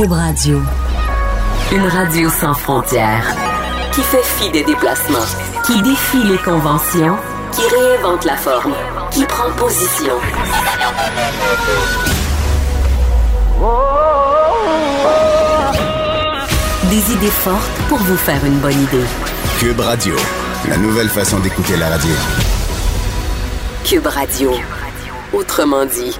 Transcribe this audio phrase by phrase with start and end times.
[0.00, 0.62] Cube Radio.
[1.72, 3.34] Une radio sans frontières.
[3.92, 5.28] Qui fait fi des déplacements.
[5.66, 7.18] Qui défie les conventions.
[7.52, 8.72] Qui réinvente la forme.
[9.10, 10.14] Qui prend position.
[16.88, 17.60] Des idées fortes
[17.90, 19.04] pour vous faire une bonne idée.
[19.58, 20.16] Cube Radio.
[20.66, 22.14] La nouvelle façon d'écouter la radio.
[23.84, 24.52] Cube Radio.
[25.34, 26.18] Autrement dit.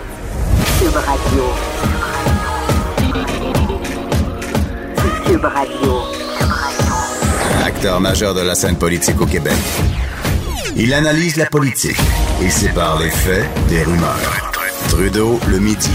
[0.79, 2.00] Cube Radio.
[5.31, 6.03] Cube Radio.
[7.65, 9.55] Acteur majeur de la scène politique au Québec.
[10.77, 12.01] Il analyse la politique
[12.43, 14.51] et sépare les faits des rumeurs.
[14.89, 15.89] Trudeau le midi.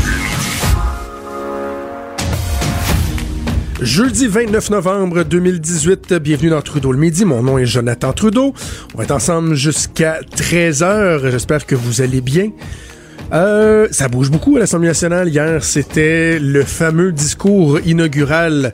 [3.81, 7.25] Jeudi 29 novembre 2018, bienvenue dans Trudeau le midi.
[7.25, 8.53] Mon nom est Jonathan Trudeau.
[8.93, 11.29] On va être ensemble jusqu'à 13h.
[11.29, 12.51] J'espère que vous allez bien.
[13.33, 15.29] Euh, ça bouge beaucoup à l'Assemblée nationale.
[15.29, 18.73] Hier, c'était le fameux discours inaugural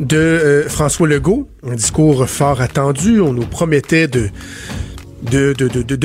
[0.00, 1.48] de euh, François Legault.
[1.62, 3.20] Un discours fort attendu.
[3.20, 4.30] On nous promettait de,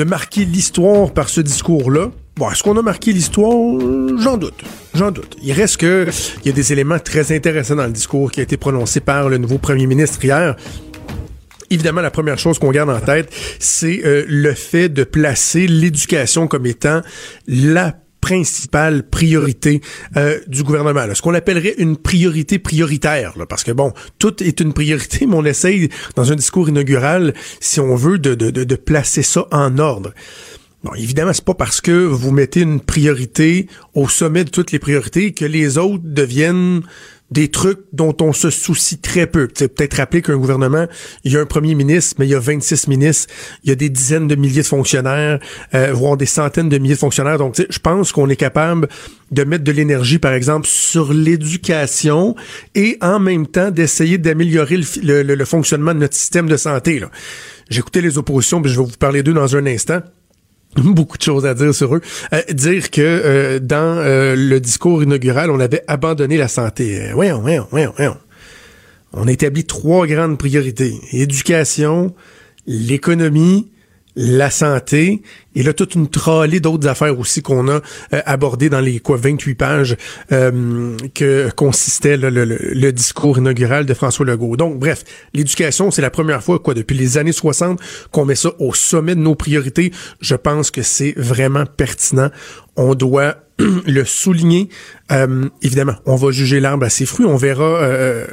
[0.04, 2.10] marquer l'histoire par ce discours-là.
[2.36, 3.80] Bon, est-ce qu'on a marqué l'histoire?
[4.18, 4.62] J'en doute.
[4.94, 5.36] J'en doute.
[5.42, 6.06] Il reste que
[6.44, 9.30] il y a des éléments très intéressants dans le discours qui a été prononcé par
[9.30, 10.54] le nouveau premier ministre hier.
[11.70, 16.46] Évidemment, la première chose qu'on garde en tête, c'est euh, le fait de placer l'éducation
[16.46, 17.00] comme étant
[17.48, 17.96] la
[18.26, 19.80] principale priorité
[20.16, 21.14] euh, du gouvernement.
[21.14, 25.44] Ce qu'on appellerait une priorité prioritaire, parce que bon, tout est une priorité, mais on
[25.44, 29.78] essaye, dans un discours inaugural, si on veut, de, de, de, de placer ça en
[29.78, 30.12] ordre.
[30.82, 34.80] Bon, évidemment, c'est pas parce que vous mettez une priorité au sommet de toutes les
[34.80, 36.82] priorités que les autres deviennent
[37.30, 39.48] des trucs dont on se soucie très peu.
[39.54, 40.86] C'est peut-être rappeler qu'un gouvernement,
[41.24, 43.32] il y a un premier ministre, mais il y a 26 ministres,
[43.64, 45.40] il y a des dizaines de milliers de fonctionnaires,
[45.74, 47.38] euh, voire des centaines de milliers de fonctionnaires.
[47.38, 48.88] Donc, je pense qu'on est capable
[49.32, 52.36] de mettre de l'énergie, par exemple, sur l'éducation
[52.74, 57.02] et en même temps d'essayer d'améliorer le, fonctionnement de notre système de santé.
[57.68, 60.00] J'ai écouté les oppositions, puis je vais vous parler d'eux dans un instant
[60.76, 62.00] beaucoup de choses à dire sur eux.
[62.32, 67.10] Euh, dire que euh, dans euh, le discours inaugural, on avait abandonné la santé.
[67.14, 68.16] Voyons, voyons, voyons, voyons.
[69.12, 71.00] On a établi trois grandes priorités.
[71.12, 72.14] Éducation,
[72.66, 73.68] l'économie,
[74.16, 75.22] la santé,
[75.54, 77.80] et là, toute une trollée d'autres affaires aussi qu'on a
[78.12, 79.96] euh, abordées dans les quoi 28 pages
[80.32, 84.56] euh, que consistait le, discours inaugural de François Legault.
[84.56, 85.04] Donc, bref,
[85.34, 87.78] l'éducation, c'est la première fois, quoi, depuis les années 60,
[88.10, 89.92] qu'on met ça au sommet de nos priorités.
[90.20, 92.30] Je pense que c'est vraiment pertinent.
[92.76, 93.36] On doit
[93.86, 94.68] le souligner.
[95.12, 97.26] Euh, évidemment, on va juger l'arbre à ses fruits.
[97.26, 98.24] On verra euh,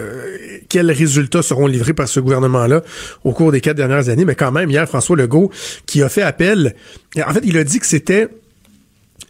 [0.70, 2.82] quels résultats seront livrés par ce gouvernement-là
[3.24, 4.26] au cours des quatre dernières années.
[4.26, 5.52] Mais quand même, hier, François Legault,
[5.86, 6.76] qui a fait appel,
[7.18, 8.28] en fait, il a dit que c'était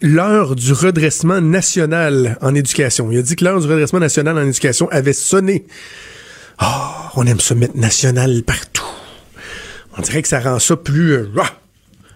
[0.02, 3.12] l'heure du redressement national en éducation.
[3.12, 5.66] Il a dit que l'heure du redressement national en éducation avait sonné.
[6.62, 6.66] Oh,
[7.16, 8.84] on aime se mettre national partout.
[9.98, 11.14] On dirait que ça rend ça plus...
[11.14, 11.30] Euh,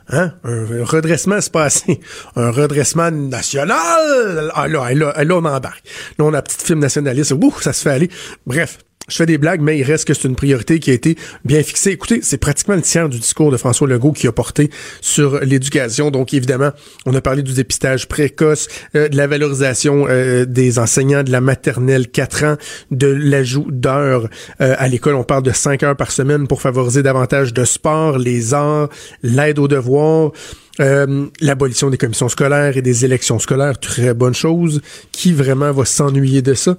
[0.10, 0.34] Hein?
[0.44, 2.00] Un, redressement se passé.
[2.36, 4.52] Un redressement national.
[4.56, 5.84] Ah là, là, là, on embarque.
[6.18, 7.34] Là, on a un petit film nationaliste.
[7.34, 8.10] Ouh, ça se fait aller.
[8.46, 8.80] Bref.
[9.10, 11.64] Je fais des blagues, mais il reste que c'est une priorité qui a été bien
[11.64, 11.92] fixée.
[11.92, 14.70] Écoutez, c'est pratiquement le tiers du discours de François Legault qui a porté
[15.00, 16.12] sur l'éducation.
[16.12, 16.72] Donc, évidemment,
[17.06, 21.40] on a parlé du dépistage précoce, euh, de la valorisation euh, des enseignants de la
[21.40, 22.58] maternelle 4 ans,
[22.92, 24.28] de l'ajout d'heures
[24.60, 25.16] euh, à l'école.
[25.16, 28.90] On parle de 5 heures par semaine pour favoriser davantage de sport, les arts,
[29.24, 30.34] l'aide aux devoirs.
[30.80, 34.82] Euh, l'abolition des commissions scolaires et des élections scolaires, très bonne chose.
[35.12, 36.78] Qui vraiment va s'ennuyer de ça?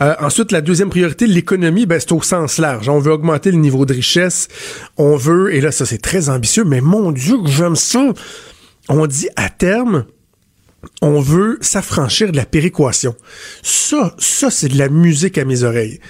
[0.00, 2.88] Euh, ensuite, la deuxième priorité, l'économie, ben, c'est au sens large.
[2.88, 4.48] On veut augmenter le niveau de richesse.
[4.96, 8.12] On veut, et là, ça c'est très ambitieux, mais mon Dieu, j'aime ça.
[8.88, 10.04] On dit à terme,
[11.02, 13.14] on veut s'affranchir de la péréquation.
[13.62, 16.00] Ça, ça, c'est de la musique à mes oreilles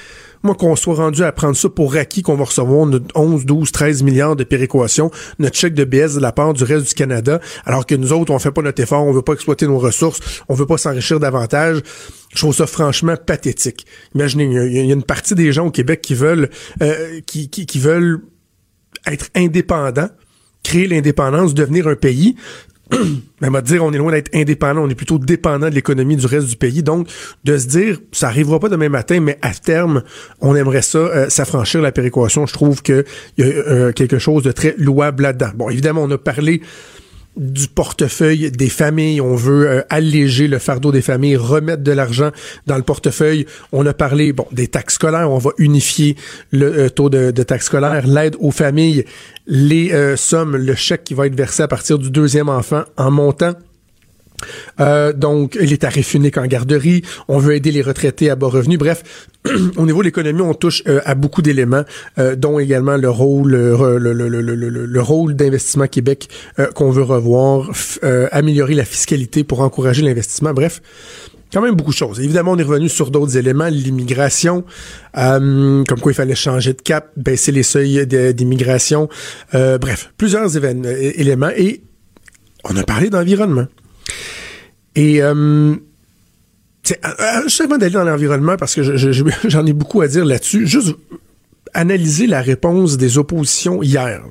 [0.45, 3.73] moi, qu'on soit rendu à prendre ça pour acquis, qu'on va recevoir notre 11, 12,
[3.73, 7.41] 13 milliards de péréquation, notre chèque de BS de la part du reste du Canada,
[7.65, 10.21] alors que nous autres, on fait pas notre effort, on veut pas exploiter nos ressources,
[10.49, 11.83] on veut pas s'enrichir davantage.
[12.31, 13.87] Je trouve ça franchement pathétique.
[14.15, 16.51] Imaginez, il y, a une partie des gens au Québec qui veulent,
[16.83, 18.21] euh, qui veulent
[19.07, 20.09] être indépendants,
[20.63, 22.37] créer l'indépendance, devenir un pays,
[23.41, 26.27] mais va dire, on est loin d'être indépendant, on est plutôt dépendant de l'économie du
[26.27, 26.83] reste du pays.
[26.83, 27.09] Donc,
[27.45, 30.03] de se dire, ça arrivera pas demain matin, mais à terme,
[30.41, 32.47] on aimerait ça, euh, s'affranchir la péréquation.
[32.47, 33.05] Je trouve qu'il
[33.39, 35.51] y a euh, quelque chose de très louable là-dedans.
[35.55, 36.61] Bon, évidemment, on a parlé
[37.37, 39.21] du portefeuille des familles.
[39.21, 42.31] On veut euh, alléger le fardeau des familles, remettre de l'argent
[42.67, 43.47] dans le portefeuille.
[43.73, 45.31] On a parlé bon des taxes scolaires.
[45.31, 46.17] On va unifier
[46.51, 49.05] le euh, taux de, taxes scolaires, l'aide aux familles,
[49.47, 53.11] les euh, sommes, le chèque qui va être versé à partir du deuxième enfant en
[53.11, 53.55] montant
[54.81, 58.79] Euh, donc, les tarifs uniques en garderie, on veut aider les retraités à bas revenus.
[58.79, 59.29] Bref,
[59.77, 61.85] au niveau de l'économie, on touche euh, à beaucoup d'éléments,
[62.19, 64.41] euh, dont également le rôle, le, le, le,
[64.87, 66.29] le rôle d'investissement Québec
[66.75, 67.71] qu'on veut revoir,
[68.31, 70.53] améliorer la fiscalité pour encourager l'investissement.
[70.53, 70.81] Bref,
[71.53, 72.21] quand même beaucoup de choses.
[72.21, 74.65] Évidemment, on est revenu sur d'autres éléments, l'immigration,
[75.15, 79.09] comme quoi il fallait changer de cap, baisser les seuils d'immigration,
[79.53, 81.51] bref, plusieurs éléments.
[81.57, 81.83] Et
[82.65, 83.67] on a parlé d'environnement.
[84.95, 85.75] Et euh,
[87.45, 88.83] juste avant d'aller dans l'environnement, parce que
[89.49, 90.95] j'en ai beaucoup à dire là-dessus, juste
[91.73, 94.23] analyser la réponse des oppositions hier,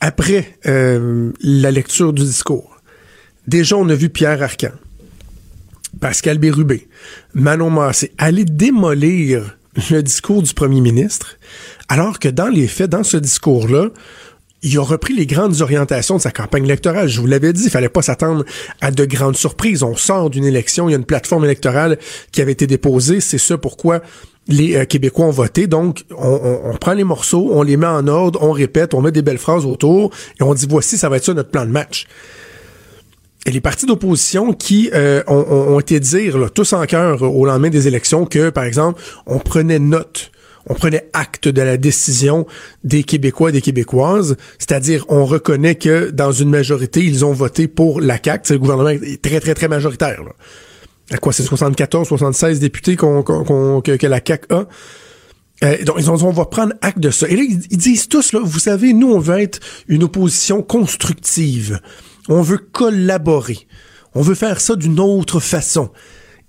[0.00, 2.76] après euh, la lecture du discours.
[3.46, 4.72] Déjà, on a vu Pierre Arcan,
[6.00, 6.88] Pascal Bérubé,
[7.34, 9.56] Manon Massé aller démolir
[9.90, 11.36] le discours du premier ministre,
[11.88, 13.88] alors que dans les faits, dans ce discours-là,
[14.62, 17.08] il a repris les grandes orientations de sa campagne électorale.
[17.08, 18.44] Je vous l'avais dit, il fallait pas s'attendre
[18.80, 19.82] à de grandes surprises.
[19.82, 21.98] On sort d'une élection, il y a une plateforme électorale
[22.32, 23.20] qui avait été déposée.
[23.20, 24.02] C'est ça pourquoi
[24.48, 25.66] les euh, Québécois ont voté.
[25.66, 29.22] Donc, on, prend les morceaux, on les met en ordre, on répète, on met des
[29.22, 30.10] belles phrases autour
[30.40, 32.06] et on dit voici, ça va être ça notre plan de match.
[33.46, 37.86] Et les partis d'opposition qui euh, ont, été dire, tous en cœur au lendemain des
[37.86, 40.32] élections, que, par exemple, on prenait note
[40.66, 42.46] on prenait acte de la décision
[42.84, 47.68] des Québécois et des Québécoises, c'est-à-dire on reconnaît que dans une majorité, ils ont voté
[47.68, 50.20] pour la CAQ, c'est le gouvernement très, très, très majoritaire.
[51.10, 54.66] À quoi, c'est 74, 76 députés qu'on, que, la CAQ a?
[55.64, 57.28] Euh, donc, ils ont, on va prendre acte de ça.
[57.28, 59.58] Et là, ils, disent tous, vous savez, nous, on veut être
[59.88, 61.80] une opposition constructive.
[62.28, 63.66] On veut collaborer.
[64.14, 65.90] On veut faire ça d'une autre façon.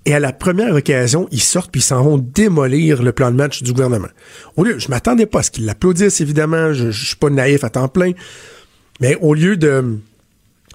[0.05, 3.35] Et à la première occasion, ils sortent puis ils s'en vont démolir le plan de
[3.35, 4.07] match du gouvernement.
[4.55, 7.63] Au lieu, je m'attendais pas à ce qu'ils l'applaudissent, évidemment, je, je suis pas naïf
[7.63, 8.11] à temps plein,
[9.01, 9.99] mais au lieu de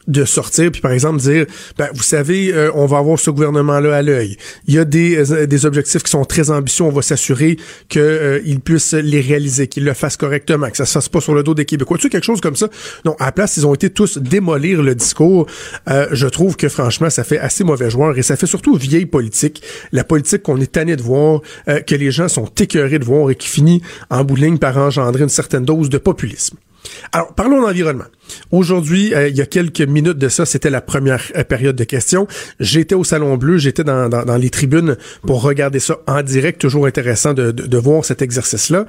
[0.06, 1.46] de sortir puis par exemple dire
[1.78, 4.36] ben vous savez euh, on va avoir ce gouvernement là à l'œil.
[4.66, 6.84] Il y a des, euh, des objectifs qui sont très ambitieux.
[6.84, 7.56] On va s'assurer
[7.88, 11.34] qu'ils euh, puissent les réaliser qu'ils le fassent correctement que ça se fasse pas sur
[11.34, 11.98] le dos des Québécois.
[11.98, 12.68] Tu quelque chose comme ça.
[13.04, 15.46] Non à la place ils ont été tous démolir le discours.
[15.86, 19.62] Je trouve que franchement ça fait assez mauvais joueur et ça fait surtout vieille politique.
[19.92, 23.34] La politique qu'on est tanné de voir que les gens sont écœurés de voir et
[23.34, 26.56] qui finit en bout de ligne par engendrer une certaine dose de populisme
[27.12, 28.04] alors, parlons d'environnement.
[28.50, 31.84] Aujourd'hui, euh, il y a quelques minutes de ça, c'était la première euh, période de
[31.84, 32.26] questions.
[32.60, 34.96] J'étais au Salon Bleu, j'étais dans, les tribunes
[35.26, 36.60] pour regarder ça en direct.
[36.60, 38.86] Toujours intéressant de, de, voir cet exercice-là.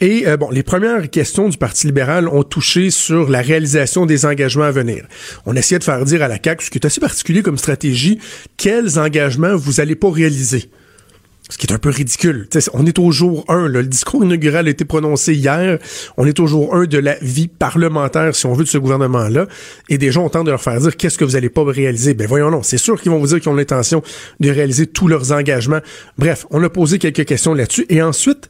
[0.00, 4.24] Et euh, bon, les premières questions du Parti libéral ont touché sur la réalisation des
[4.26, 5.06] engagements à venir.
[5.46, 8.18] On essayait de faire dire à la CAQ, ce qui est assez particulier comme stratégie,
[8.56, 10.70] quels engagements vous allez pas réaliser?
[11.52, 12.48] Ce qui est un peu ridicule.
[12.72, 13.68] on est au jour 1.
[13.68, 15.78] Le discours inaugural a été prononcé hier.
[16.16, 19.46] On est au jour 1 de la vie parlementaire, si on veut, de ce gouvernement-là.
[19.90, 22.14] Et gens ont tendance de leur faire dire qu'est-ce que vous allez pas réaliser?
[22.14, 22.62] Ben voyons non.
[22.62, 24.02] C'est sûr qu'ils vont vous dire qu'ils ont l'intention
[24.40, 25.80] de réaliser tous leurs engagements.
[26.16, 27.84] Bref, on a posé quelques questions là-dessus.
[27.90, 28.48] Et ensuite,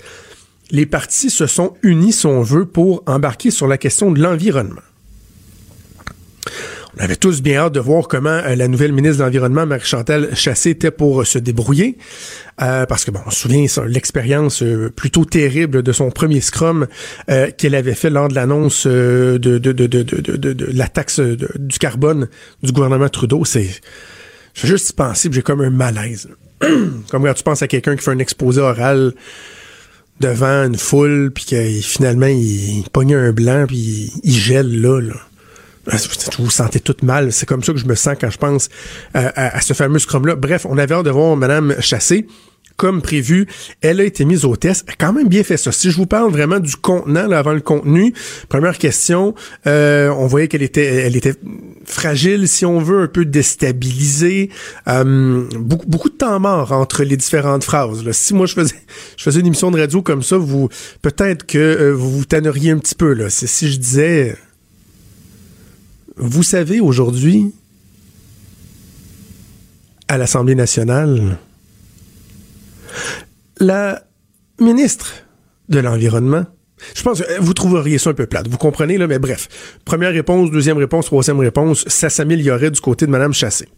[0.71, 4.81] les partis se sont unis, si on veut, pour embarquer sur la question de l'environnement.
[6.99, 10.37] On avait tous bien hâte de voir comment euh, la nouvelle ministre de l'Environnement, Marie-Chantal
[10.37, 11.97] Chassé, était pour euh, se débrouiller.
[12.61, 14.63] Euh, parce que, bon, on se souvient l'expérience
[14.95, 16.87] plutôt terrible de son premier scrum
[17.57, 22.29] qu'elle avait fait lors de l'annonce de, de, de, de, la taxe du carbone
[22.63, 23.45] du gouvernement Trudeau.
[23.45, 23.69] C'est...
[24.55, 26.29] Juste y penser, j'ai comme un malaise.
[26.61, 29.15] comme quand tu penses à quelqu'un qui fait un exposé oral
[30.21, 35.01] devant une foule, puis que finalement, il, il pogne un blanc, puis il gèle là,
[35.01, 35.15] là.
[35.91, 35.97] Ah,
[36.39, 37.33] vous vous sentez tout mal.
[37.33, 38.69] C'est comme ça que je me sens quand je pense
[39.15, 40.37] à, ce fameux scrum-là.
[40.37, 42.27] Bref, on avait hâte de voir Madame Chassé.
[42.77, 43.47] Comme prévu,
[43.81, 44.85] elle a été mise au test.
[44.87, 45.73] Elle a quand même bien fait ça.
[45.73, 48.15] Si je vous parle vraiment du contenant avant le contenu,
[48.49, 49.35] première question,
[49.67, 51.35] euh, on voyait qu'elle était, elle était
[51.85, 54.51] fragile, si on veut, un peu déstabilisée.
[54.89, 58.05] Euh, beaucoup, de temps mort entre les différentes phrases.
[58.05, 58.13] Là.
[58.13, 58.75] Si moi je faisais,
[59.17, 60.69] je faisais une émission de radio comme ça, vous
[61.03, 63.29] peut-être que euh, vous vous tanneriez un petit peu là.
[63.29, 64.37] Si je disais
[66.17, 67.53] vous savez, aujourd'hui,
[70.09, 71.39] à l'Assemblée nationale,
[73.59, 74.03] la
[74.59, 75.13] ministre
[75.69, 76.47] de l'Environnement,
[76.95, 78.49] je pense que vous trouveriez ça un peu plate.
[78.49, 79.49] Vous comprenez, là, mais bref.
[79.85, 83.69] Première réponse, deuxième réponse, troisième réponse, ça s'améliorait du côté de Mme Chassé.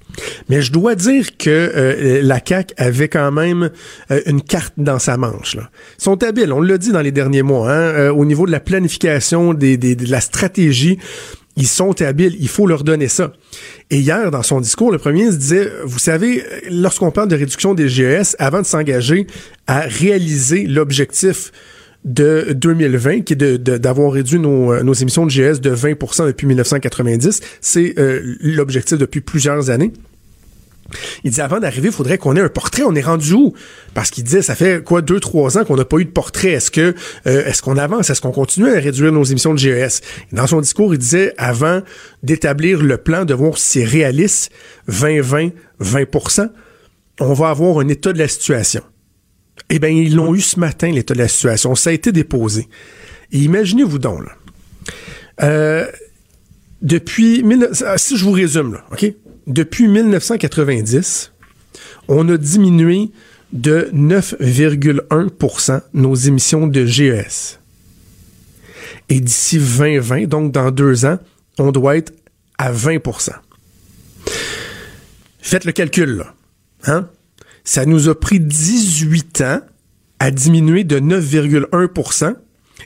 [0.48, 3.70] Mais je dois dire que euh, la CAQ avait quand même
[4.10, 5.54] euh, une carte dans sa manche.
[5.54, 5.70] Là.
[5.98, 8.52] Ils sont habiles, on l'a dit dans les derniers mois, hein, euh, au niveau de
[8.52, 10.98] la planification, de la stratégie.
[11.56, 13.32] Ils sont habiles, il faut leur donner ça.
[13.90, 17.74] Et hier, dans son discours, le premier se disait, vous savez, lorsqu'on parle de réduction
[17.74, 19.26] des GES, avant de s'engager
[19.66, 21.52] à réaliser l'objectif
[22.04, 27.40] de 2020, qui est d'avoir réduit nos, nos, émissions de GS de 20% depuis 1990.
[27.60, 27.94] C'est
[28.40, 29.92] l'objectif depuis plusieurs années.
[31.24, 32.82] Il dit avant d'arriver, il faudrait qu'on ait un portrait.
[32.82, 33.54] On est rendu où?
[33.94, 36.50] Parce qu'il disait, ça fait quoi, deux, trois ans qu'on n'a pas eu de portrait.
[36.50, 36.94] Est-ce que
[37.26, 38.10] euh, est-ce qu'on avance?
[38.10, 40.02] Est-ce qu'on continue à réduire nos émissions de GES?
[40.32, 41.80] Dans son discours, il disait, avant
[42.22, 44.50] d'établir le plan, de voir si c'est réaliste,
[44.86, 45.50] 20, 20,
[45.82, 46.48] 20%
[47.20, 48.82] on va avoir un état de la situation.
[49.70, 51.74] Eh bien, ils l'ont eu ce matin, l'état de la situation.
[51.74, 52.68] Ça a été déposé.
[53.32, 54.32] Et imaginez-vous donc, là.
[55.42, 55.86] Euh,
[56.82, 57.44] depuis...
[57.96, 59.12] Si je vous résume, là, OK?
[59.46, 61.32] Depuis 1990,
[62.08, 63.10] on a diminué
[63.52, 67.60] de 9,1% nos émissions de GES.
[69.08, 71.18] Et d'ici 2020, donc dans deux ans,
[71.58, 72.12] on doit être
[72.58, 73.32] à 20%
[75.40, 76.24] Faites le calcul.
[76.86, 77.08] Hein?
[77.64, 79.60] Ça nous a pris 18 ans
[80.18, 82.34] à diminuer de 9,1%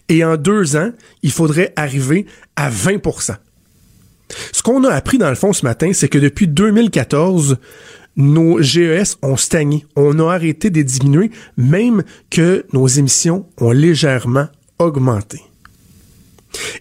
[0.09, 0.91] et en deux ans,
[1.23, 3.01] il faudrait arriver à 20
[4.53, 7.59] ce qu'on a appris dans le fond ce matin, c'est que depuis 2014,
[8.17, 9.87] nos GES ont stagné.
[9.97, 15.41] On a arrêté de diminuer, même que nos émissions ont légèrement augmenté.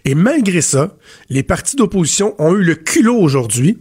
[0.04, 0.96] Et malgré ça,
[1.30, 3.78] les partis d'opposition ont eu le culot aujourd'hui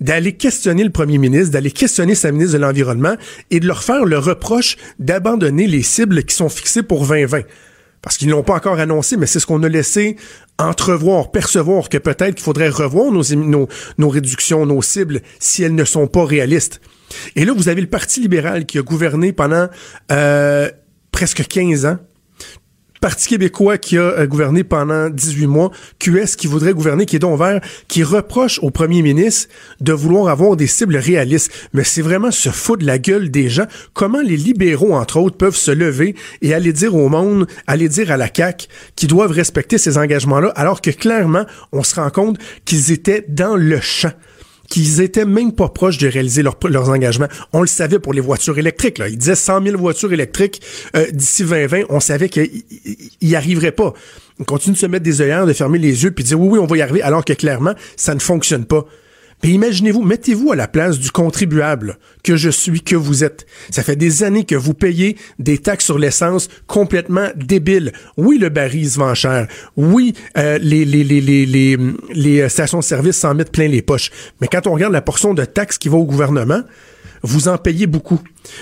[0.00, 3.14] d'aller questionner le premier ministre, d'aller questionner sa ministre de l'Environnement
[3.50, 7.42] et de leur faire le reproche d'abandonner les cibles qui sont fixées pour 2020
[8.02, 10.16] parce qu'ils ne l'ont pas encore annoncé, mais c'est ce qu'on a laissé
[10.58, 16.06] entrevoir, percevoir que peut-être qu'il faudrait revoir nos, réductions, nos cibles, si elles ne sont
[16.06, 16.80] pas réalistes.
[17.36, 19.68] Et là, vous avez le Parti libéral qui a gouverné pendant
[20.12, 20.70] euh,
[21.12, 21.98] presque 15 ans,
[23.00, 27.20] Parti québécois qui a euh, gouverné pendant 18 mois, QS qui voudrait gouverner, qui est
[27.20, 29.48] donc vert, qui reproche au premier ministre
[29.80, 31.50] de vouloir avoir des cibles réalistes.
[31.72, 33.66] Mais c'est vraiment se foutre la gueule des gens.
[33.94, 38.10] Comment les libéraux, entre autres, peuvent se lever et aller dire au monde, aller dire
[38.10, 38.66] à la CAQ
[38.96, 43.56] qu'ils doivent respecter ces engagements-là, alors que clairement, on se rend compte qu'ils étaient dans
[43.56, 44.12] le champ?
[44.70, 47.28] Qu'ils étaient même pas proches de réaliser leurs engagements.
[47.52, 48.96] On le savait pour les voitures électriques.
[48.98, 49.08] Là.
[49.08, 50.62] Ils disaient 100 000 voitures électriques
[50.96, 51.82] euh, d'ici 2020.
[51.90, 52.62] On savait qu'ils
[53.20, 53.92] n'y arriveraient pas.
[54.38, 56.48] On continue de se mettre des œillères, de fermer les yeux, puis de dire oui,
[56.52, 58.86] oui, on va y arriver, alors que clairement, ça ne fonctionne pas.
[59.42, 63.46] Imaginez-vous, mettez-vous à la place du contribuable que je suis, que vous êtes.
[63.70, 67.92] Ça fait des années que vous payez des taxes sur l'essence complètement débiles.
[68.18, 69.48] Oui, le baril se vend cher.
[69.76, 71.78] Oui, euh, les, les, les, les,
[72.12, 74.10] les, stations de service s'en mettent plein les poches.
[74.40, 76.62] Mais quand on regarde la portion de taxes qui va au gouvernement,
[77.22, 78.20] vous en payez beaucoup.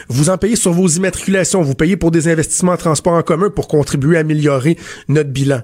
[0.09, 3.51] Vous en payez sur vos immatriculations, vous payez pour des investissements en transport en commun
[3.51, 4.77] pour contribuer à améliorer
[5.09, 5.63] notre bilan.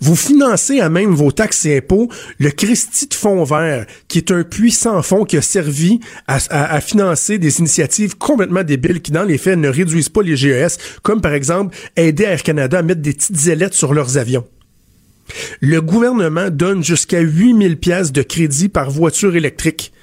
[0.00, 4.30] Vous financez à même vos taxes et impôts le Christie de Fonds vert, qui est
[4.30, 9.38] un puissant fonds qui a servi à, financer des initiatives complètement débiles qui, dans les
[9.38, 13.12] faits, ne réduisent pas les GES, comme par exemple aider Air Canada à mettre des
[13.12, 14.44] petites ailettes sur leurs avions.
[15.60, 19.93] Le gouvernement donne jusqu'à 8000 pièces de crédit par voiture électrique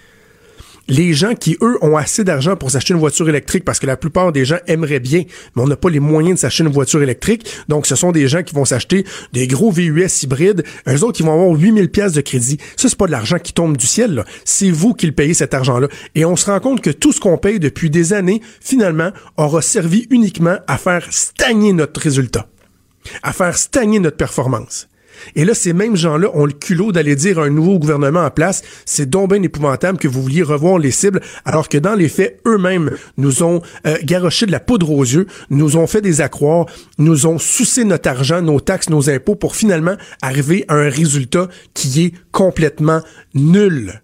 [0.91, 3.95] les gens qui, eux, ont assez d'argent pour s'acheter une voiture électrique, parce que la
[3.95, 5.23] plupart des gens aimeraient bien,
[5.55, 7.49] mais on n'a pas les moyens de s'acheter une voiture électrique.
[7.69, 10.63] Donc, ce sont des gens qui vont s'acheter des gros VUS hybrides.
[10.89, 12.57] Eux autres, qui vont avoir 8000 pièces de crédit.
[12.75, 14.25] Ça, c'est pas de l'argent qui tombe du ciel.
[14.43, 15.87] C'est vous qui le payez cet argent-là.
[16.13, 19.61] Et on se rend compte que tout ce qu'on paye depuis des années, finalement, aura
[19.61, 22.47] servi uniquement à faire stagner notre résultat,
[23.23, 24.89] à faire stagner notre performance.
[25.35, 28.29] Et là, ces mêmes gens-là ont le culot d'aller dire à un nouveau gouvernement en
[28.29, 32.09] place, c'est donc bien épouvantable que vous vouliez revoir les cibles, alors que dans les
[32.09, 36.21] faits, eux-mêmes nous ont euh, garoché de la poudre aux yeux, nous ont fait des
[36.21, 36.65] accroires,
[36.97, 41.47] nous ont sucé notre argent, nos taxes, nos impôts pour finalement arriver à un résultat
[41.73, 43.01] qui est complètement
[43.33, 44.01] nul.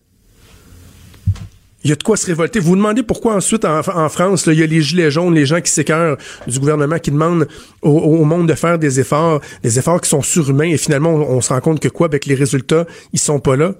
[1.87, 2.59] Il y a de quoi se révolter.
[2.59, 5.61] Vous vous demandez pourquoi ensuite en, France, il y a les gilets jaunes, les gens
[5.61, 7.47] qui s'écœurent du gouvernement qui demandent
[7.81, 11.53] au, monde de faire des efforts, des efforts qui sont surhumains et finalement on, se
[11.53, 13.71] rend compte que quoi, avec les résultats, ils sont pas là.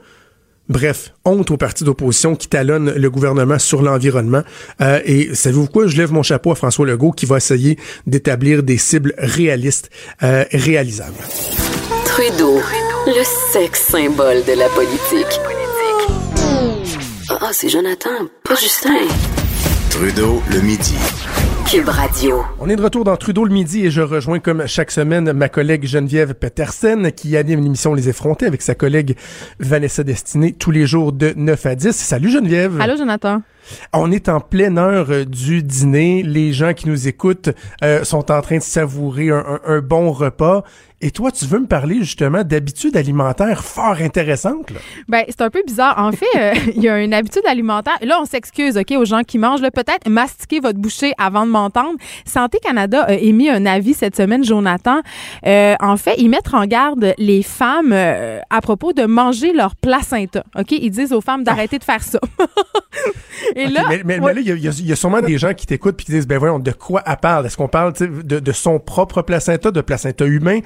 [0.70, 4.44] Bref, honte aux partis d'opposition qui talonnent le gouvernement sur l'environnement.
[4.80, 5.88] Euh, et savez-vous quoi?
[5.88, 9.90] Je lève mon chapeau à François Legault qui va essayer d'établir des cibles réalistes,
[10.24, 11.26] euh, réalisables.
[12.06, 12.62] Trudeau,
[13.06, 15.57] le sexe symbole de la politique.
[17.50, 18.10] Ah, c'est Jonathan,
[18.44, 19.08] pas Justin.
[19.90, 20.98] Trudeau, le midi.
[21.66, 22.44] Cube Radio.
[22.60, 25.48] On est de retour dans Trudeau le midi et je rejoins comme chaque semaine ma
[25.48, 29.16] collègue Geneviève Petersen qui anime l'émission Les Effrontés avec sa collègue
[29.60, 31.96] Vanessa Destinée tous les jours de 9 à 10.
[31.96, 32.82] Salut Geneviève.
[32.82, 33.42] Allô Jonathan.
[33.94, 36.24] On est en pleine heure euh, du dîner.
[36.24, 37.50] Les gens qui nous écoutent
[37.84, 40.64] euh, sont en train de savourer un, bon repas.
[41.00, 44.72] Et toi, tu veux me parler justement d'habitudes alimentaires fort intéressantes.
[44.72, 44.80] Là?
[45.08, 45.96] Ben, c'est un peu bizarre.
[46.00, 47.98] En fait, euh, il y a une habitude alimentaire.
[48.02, 49.62] Là, on s'excuse, OK, aux gens qui mangent.
[49.62, 52.00] Peut-être mastiquer votre bouchée avant de m'entendre.
[52.26, 55.02] Santé Canada a émis un avis cette semaine, Jonathan.
[55.46, 59.76] Euh, en fait, ils mettent en garde les femmes euh, à propos de manger leur
[59.76, 60.44] placenta.
[60.58, 60.72] OK?
[60.72, 62.20] Ils disent aux femmes d'arrêter de faire ça.
[63.56, 66.28] Et là, mais, là, il y, a sûrement des gens qui t'écoutent puis qui disent,
[66.28, 67.46] ben voyons, de quoi elle parle?
[67.46, 70.60] Est-ce qu'on parle de, de, son propre placenta, de placenta humain,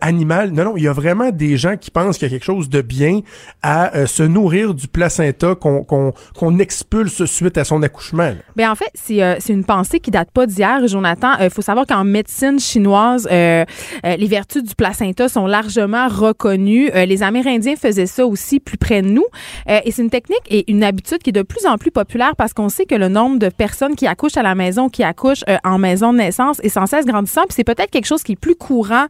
[0.00, 0.50] animal?
[0.50, 2.68] Non, non, il y a vraiment des gens qui pensent qu'il y a quelque chose
[2.68, 3.20] de bien
[3.62, 8.32] à se nourrir du placenta qu'on qu'on expulse suite à son accouchement.
[8.56, 11.32] Ben en fait, c'est une pensée qui date pas d'hier, Jonathan.
[11.40, 13.64] Il faut savoir qu'en médecine chinoise, euh,
[14.04, 16.90] euh, les vertus du placenta sont largement reconnues.
[16.94, 19.26] Euh, les Amérindiens faisaient ça aussi plus près de nous.
[19.66, 22.52] et c'est une technique et une habitude qui est de plus en plus populaire parce
[22.52, 25.78] qu'on sait que le nombre de personnes qui accouchent à la maison, qui accouchent en
[25.78, 27.42] maison de naissance est sans cesse grandissant.
[27.42, 29.06] Puis c'est peut-être quelque chose qui est plus courant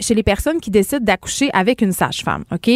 [0.00, 2.44] chez les personnes qui décident d'accoucher avec une sage-femme.
[2.52, 2.70] OK?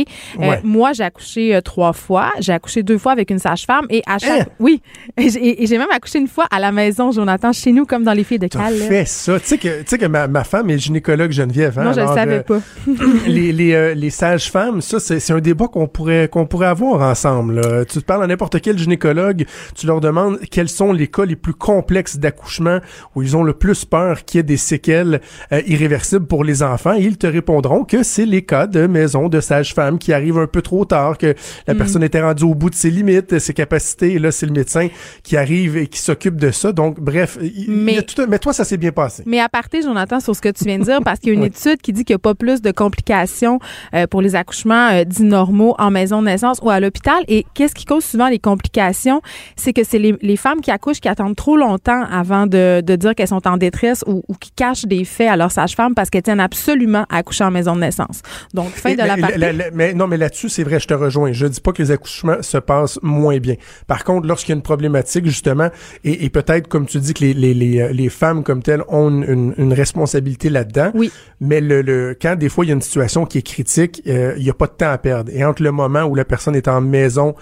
[0.62, 2.32] moi, j'ai accouché trois fois.
[2.40, 4.42] J'ai accouché deux fois avec une sage-femme et à chaque...
[4.42, 4.46] Hein?
[4.60, 4.82] Oui.
[5.16, 8.24] Et j'ai même accouché une fois à la maison, Jonathan, chez nous, comme dans les
[8.24, 8.74] filles de Cal.
[8.74, 9.38] fait ça.
[9.40, 11.78] Tu sais que, tu sais que ma, ma, femme est gynécologue Geneviève.
[11.78, 12.60] Hein, non, je ne savais euh, pas.
[13.26, 17.60] les les, euh, les sages-femmes, ça, c'est un débat qu'on pourrait, qu'on pourrait avoir ensemble.
[17.86, 19.27] Tu te parles à n'importe quel gynécologue,
[19.74, 22.78] tu leur demandes quels sont les cas les plus complexes d'accouchement
[23.14, 25.20] où ils ont le plus peur qu'il y ait des séquelles
[25.52, 26.94] euh, irréversibles pour les enfants.
[26.94, 30.46] Et ils te répondront que c'est les cas de maisons de sages-femmes qui arrivent un
[30.46, 31.34] peu trop tard, que
[31.66, 31.78] la mm.
[31.78, 34.14] personne était rendue au bout de ses limites, ses capacités.
[34.14, 34.88] Et là, c'est le médecin
[35.22, 36.72] qui arrive et qui s'occupe de ça.
[36.72, 39.22] Donc, bref, mais, mais toi, ça s'est bien passé.
[39.26, 41.34] Mais à partir, Jonathan, sur ce que tu viens de dire, parce qu'il y a
[41.34, 43.58] une étude qui dit qu'il n'y a pas plus de complications
[43.94, 47.22] euh, pour les accouchements euh, dits normaux en maison de naissance ou à l'hôpital.
[47.28, 49.17] Et qu'est-ce qui cause souvent les complications?
[49.56, 52.96] C'est que c'est les, les, femmes qui accouchent qui attendent trop longtemps avant de, de
[52.96, 56.10] dire qu'elles sont en détresse ou, ou, qui cachent des faits à leur sage-femme parce
[56.10, 58.22] qu'elles tiennent absolument à accoucher en maison de naissance.
[58.54, 59.38] Donc, fin de la partie.
[59.74, 61.32] mais non, mais là-dessus, c'est vrai, je te rejoins.
[61.32, 63.54] Je dis pas que les accouchements se passent moins bien.
[63.86, 65.70] Par contre, lorsqu'il y a une problématique, justement,
[66.04, 68.82] et, et peut-être, comme tu dis, que les, les, les, euh, les femmes comme telles
[68.88, 70.90] ont une, une responsabilité là-dedans.
[70.94, 71.10] Oui.
[71.40, 74.34] Mais le, le, quand des fois il y a une situation qui est critique, euh,
[74.36, 75.30] il n'y a pas de temps à perdre.
[75.34, 77.34] Et entre le moment où la personne est en maison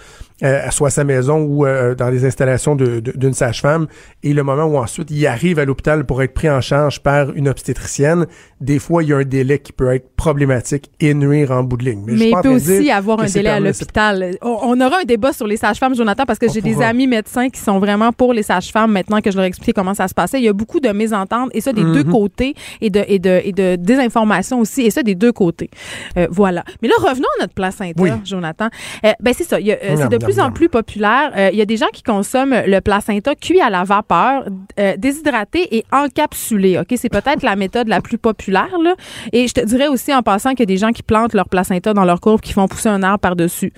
[0.42, 3.86] euh, soit à sa maison ou euh, dans les installations d'une de, sage-femme,
[4.22, 7.32] et le moment où ensuite il arrive à l'hôpital pour être pris en charge par
[7.32, 8.26] une obstétricienne,
[8.60, 11.78] des fois il y a un délai qui peut être problématique et nuire en bout
[11.78, 12.02] de ligne.
[12.06, 14.36] Mais, Mais il peut aussi avoir un délai à l'hôpital.
[14.42, 17.60] On, aura un débat sur les sages-femmes, Jonathan, parce que j'ai des amis médecins qui
[17.60, 20.38] sont vraiment pour les sages-femmes maintenant que je leur ai expliqué comment ça se passait.
[20.38, 22.12] Il y a beaucoup de mésententes et ça des deux mhm.
[22.12, 25.70] côtés et de, et, de, et de désinformation aussi et ça des deux côtés.
[26.18, 26.62] Euh, voilà.
[26.82, 28.68] Mais là, revenons à notre placenta, Jonathan.
[29.04, 29.56] Euh, ben c'est ça.
[29.58, 31.32] c'est de plus en plus populaire.
[31.36, 34.44] Euh, il y a des gens qui consomment le placenta cuit à la vapeur,
[34.78, 36.78] euh, déshydraté et encapsulé.
[36.78, 38.78] Ok, c'est peut-être la méthode la plus populaire.
[38.82, 38.94] Là.
[39.32, 41.48] Et je te dirais aussi en passant qu'il y a des gens qui plantent leur
[41.48, 43.72] placenta dans leur courbe, qui font pousser un arbre par dessus.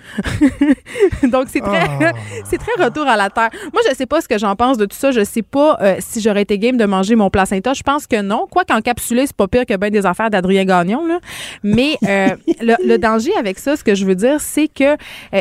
[1.22, 2.12] Donc c'est très, ah.
[2.44, 3.50] c'est très retour à la terre.
[3.72, 5.11] Moi, je sais pas ce que j'en pense de tout ça.
[5.11, 7.74] Je sais pas euh, si j'aurais été game de manger mon placenta.
[7.74, 8.46] Je pense que non.
[8.50, 11.06] Quoi qu'encapsulé, c'est pas pire que bien des affaires d'Adrien Gagnon.
[11.06, 11.18] Là.
[11.62, 14.96] Mais le, le, danger avec ça, ce que je veux dire, c'est que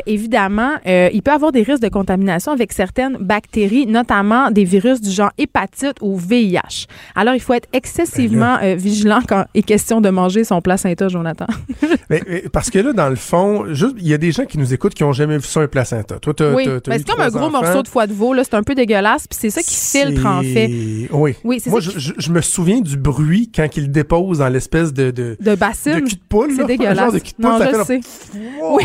[0.05, 0.73] évidemment
[1.13, 5.31] il peut avoir des risques de contamination avec certaines bactéries, notamment des virus du genre
[5.37, 6.87] hépatite ou VIH.
[7.15, 10.61] Alors, il faut être excessivement ben euh, vigilant quand il est question de manger son
[10.61, 11.47] placenta, Jonathan.
[12.09, 14.93] mais, parce que là, dans le fond, il y a des gens qui nous écoutent
[14.93, 16.19] qui ont jamais vu ça un placenta.
[16.19, 18.33] Toi, oui, c'est comme un gros morceau de foie de veau.
[18.33, 20.67] Là, c'est un peu dégueulasse, puis c'est ça qui filtre en fait.
[21.11, 21.35] Oui.
[21.43, 25.55] Oui, Moi, je, me souviens du bruit quand il dépose dans l'espèce de de, de
[25.55, 25.95] bassine.
[25.95, 26.51] De cul de poule.
[26.55, 27.13] C'est dégueulasse.
[27.13, 27.99] De non, je sais.
[28.61, 28.83] Oui.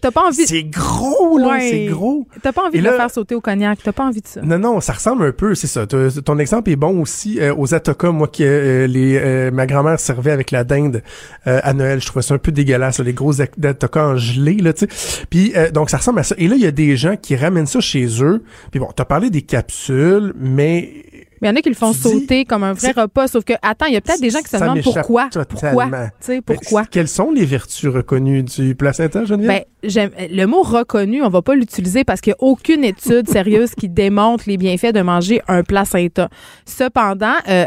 [0.00, 0.46] T'as pas envie.
[0.46, 2.26] C'est gros là, c'est gros.
[2.42, 3.78] T'as pas envie de le faire sauter au cognac.
[3.82, 4.40] T'as pas envie de ça.
[4.42, 5.86] Non, non, ça ressemble un peu, c'est ça.
[5.86, 8.12] Ton exemple est bon aussi euh, aux atokas.
[8.12, 11.02] Moi, qui euh, les euh, ma grand-mère servait avec la dinde
[11.44, 12.00] à Noël.
[12.00, 15.24] Je trouvais ça un peu dégueulasse, les gros atokas en gelée, là, tu sais.
[15.30, 16.34] Puis donc ça ressemble à ça.
[16.38, 18.42] Et là, il y a des gens qui ramènent ça chez eux.
[18.70, 21.04] Puis bon, t'as parlé des capsules, mais
[21.42, 23.86] il y en a qui le font sauter comme un vrai repas, sauf que, attends,
[23.86, 25.28] il y a peut-être des gens qui se demandent pourquoi.
[25.48, 25.88] Pourquoi?
[26.44, 26.84] pourquoi?
[26.84, 29.64] quelles sont les vertus reconnues du placenta, Geneviève?
[29.82, 33.74] Ben, le mot reconnu, on va pas l'utiliser parce qu'il n'y a aucune étude sérieuse
[33.74, 36.28] qui démontre les bienfaits de manger un placenta.
[36.66, 37.66] Cependant, euh,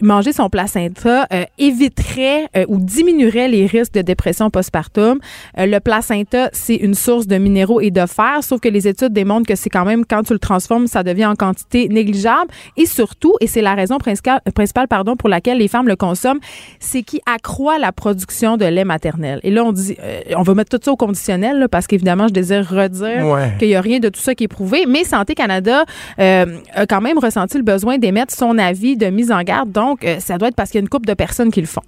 [0.00, 5.18] manger son placenta euh, éviterait euh, ou diminuerait les risques de dépression postpartum.
[5.58, 9.12] Euh, le placenta, c'est une source de minéraux et de fer, sauf que les études
[9.12, 12.50] démontrent que c'est quand même quand tu le transformes, ça devient en quantité négligeable.
[12.76, 16.40] Et surtout, et c'est la raison principale, principale pardon, pour laquelle les femmes le consomment,
[16.78, 19.40] c'est qui accroît la production de lait maternel.
[19.42, 19.96] Et là, on dit,
[20.36, 23.80] on va mettre tout ça au conditionnel parce qu'évidemment, je désire redire qu'il y a
[23.80, 24.84] rien de tout ça qui est prouvé.
[24.86, 25.84] Mais Santé Canada
[26.18, 30.20] a quand même ressenti le besoin d'émettre son avis de mise en garde donc, euh,
[30.20, 31.82] ça doit être parce qu'il y a une couple de personnes qui le font.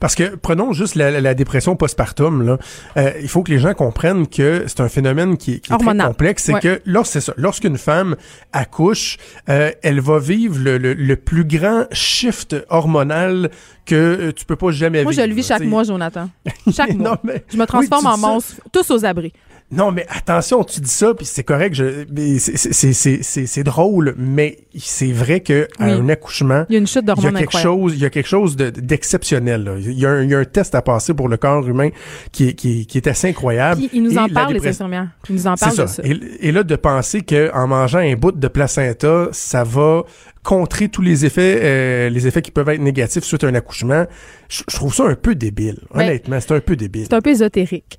[0.00, 2.42] Parce que prenons juste la, dépression postpartum.
[2.42, 2.58] Là.
[2.96, 5.96] Euh, il faut que les gens comprennent que c'est un phénomène qui, qui est très
[5.98, 6.44] complexe.
[6.44, 8.16] C'est que lorsque ça, lorsqu'une femme
[8.52, 13.50] accouche, euh, elle va vivre le, le, plus grand shift hormonal
[13.84, 15.12] que tu peux pas jamais vivre.
[15.12, 16.28] Moi, je le vis chaque mois, Jonathan.
[16.72, 17.20] Chaque mois.
[17.48, 19.32] je me transforme en monstre, tous aux abris.
[19.72, 25.66] Non, mais attention, tu dis ça, puis c'est correct, c'est drôle, mais c'est vrai que
[25.80, 28.04] un accouchement, il y a une chute d'hormones il y a quelque chose, il y
[28.04, 29.78] a quelque chose d'exceptionnel.
[29.80, 31.88] il, y a un, il y a un test à passer pour le corps humain
[32.30, 33.80] qui est, qui, qui est assez incroyable.
[33.80, 35.08] Puis, ils nous en parlent, les infirmières.
[35.28, 35.82] Ils nous en parlent ça.
[35.82, 36.02] de ça.
[36.04, 40.04] Et, là, de penser qu'en mangeant un bout de placenta, ça va
[40.44, 44.06] contrer tous les effets, euh, les effets qui peuvent être négatifs suite à un accouchement,
[44.48, 45.80] je, trouve ça un peu débile.
[45.90, 47.06] Honnêtement, c'est un peu débile.
[47.10, 47.98] C'est un peu ésotérique.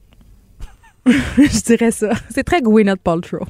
[1.38, 2.12] je dirais ça.
[2.30, 3.46] C'est très Gwyneth Paltrow.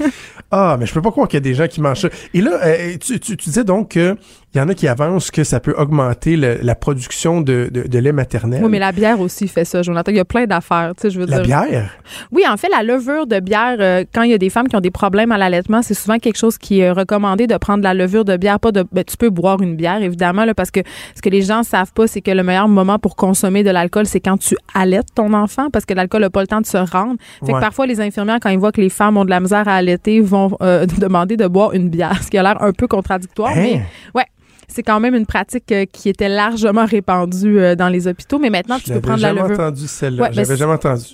[0.50, 2.08] ah, mais je peux pas croire qu'il y a des gens qui mangent ça.
[2.34, 4.16] Et là, euh, tu, tu, tu disais donc que
[4.56, 8.12] il y en a qui avancent que ça peut augmenter la production de, de, lait
[8.12, 8.64] maternel.
[8.64, 10.10] Oui, mais la bière aussi fait ça, Jonathan.
[10.12, 11.58] Il y a plein d'affaires, tu sais, je veux la dire.
[11.58, 11.90] La bière?
[12.32, 14.74] Oui, en fait, la levure de bière, euh, quand il y a des femmes qui
[14.74, 17.84] ont des problèmes à l'allaitement, c'est souvent quelque chose qui est recommandé de prendre de
[17.84, 18.58] la levure de bière.
[18.58, 20.80] Pas de, ben, tu peux boire une bière, évidemment, là, parce que
[21.14, 24.06] ce que les gens savent pas, c'est que le meilleur moment pour consommer de l'alcool,
[24.06, 26.78] c'est quand tu allaites ton enfant, parce que l'alcool n'a pas le temps de se
[26.78, 27.16] rendre.
[27.44, 29.55] Fait que parfois, les infirmières, quand ils voient que les femmes ont de la misère
[29.64, 32.86] à allaiter, vont euh, demander de boire une bière, ce qui a l'air un peu
[32.86, 33.50] contradictoire.
[33.50, 33.62] Hein?
[33.62, 33.82] Mais,
[34.14, 34.26] ouais,
[34.68, 38.50] c'est quand même une pratique euh, qui était largement répandue euh, dans les hôpitaux, mais
[38.50, 39.46] maintenant tu peux prendre la levure.
[39.46, 40.28] J'avais jamais entendu celle-là.
[40.32, 41.04] J'avais jamais entendu.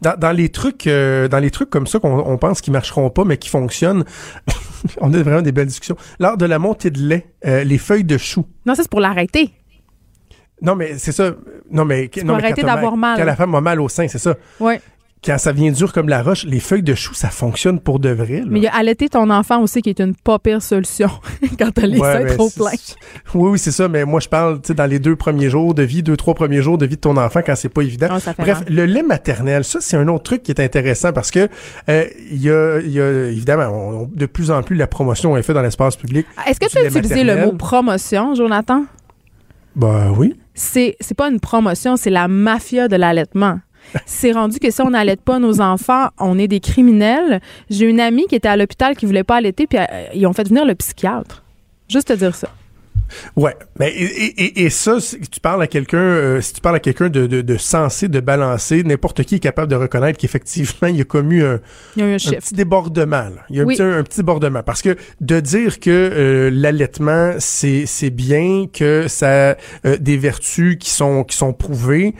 [0.00, 3.36] Dans, les trucs, euh, dans les trucs comme ça qu'on pense qui marcheront pas mais
[3.36, 4.04] qui fonctionnent,
[5.00, 5.96] on a vraiment des belles discussions.
[6.18, 8.46] Lors de la montée de lait, les feuilles de chou.
[8.64, 9.52] Non, ça c'est pour l'arrêter.
[10.62, 11.32] Non, mais c'est ça.
[11.70, 13.18] Non, mais, non, mais arrêter d'avoir mal.
[13.18, 14.34] Quand la femme a mal au sein, c'est ça.
[14.60, 14.74] Oui
[15.24, 18.08] quand ça vient dur comme la roche, les feuilles de chou, ça fonctionne pour de
[18.08, 18.42] vrai.
[18.46, 21.10] Mais il y a allaiter ton enfant aussi qui est une pas pire solution
[21.58, 22.70] quand t'as les seins trop pleins.
[23.34, 23.88] Oui, oui, c'est ça.
[23.88, 26.34] Mais moi, je parle, tu sais, dans les deux premiers jours de vie, deux, trois
[26.34, 28.08] premiers jours de vie de ton enfant quand c'est pas évident.
[28.38, 31.48] Bref, le lait maternel, ça, c'est un autre truc qui est intéressant parce que
[31.88, 35.54] euh, il y, a, y, a, évidemment, de plus en plus, la promotion est faite
[35.54, 36.26] dans l'espace public.
[36.46, 38.84] Est-ce que tu as utilisé le mot promotion, Jonathan?
[39.76, 40.34] Ben oui.
[40.54, 43.60] C'est, c'est pas une promotion, c'est la mafia de l'allaitement.
[44.06, 47.40] C'est rendu que si on n'allait pas nos enfants, on est des criminels.
[47.68, 50.32] J'ai une amie qui était à l'hôpital qui voulait pas allaiter, puis euh, ils ont
[50.32, 51.42] fait venir le psychiatre.
[51.88, 52.48] Juste te dire ça.
[53.36, 56.80] Ouais, mais et, et, ça, si tu parles à quelqu'un, euh, si tu parles à
[56.80, 61.00] quelqu'un de, de, de sensé, de balancer, n'importe qui est capable de reconnaître qu'effectivement il
[61.00, 61.60] a commis un,
[61.96, 63.30] il y a un, petit débordement.
[63.48, 67.34] Il y a un, petit, un, petit débordement parce que de dire que euh, l'allaitement
[67.38, 72.14] c'est c'est bien, que ça a euh, des vertus qui sont qui sont prouvées,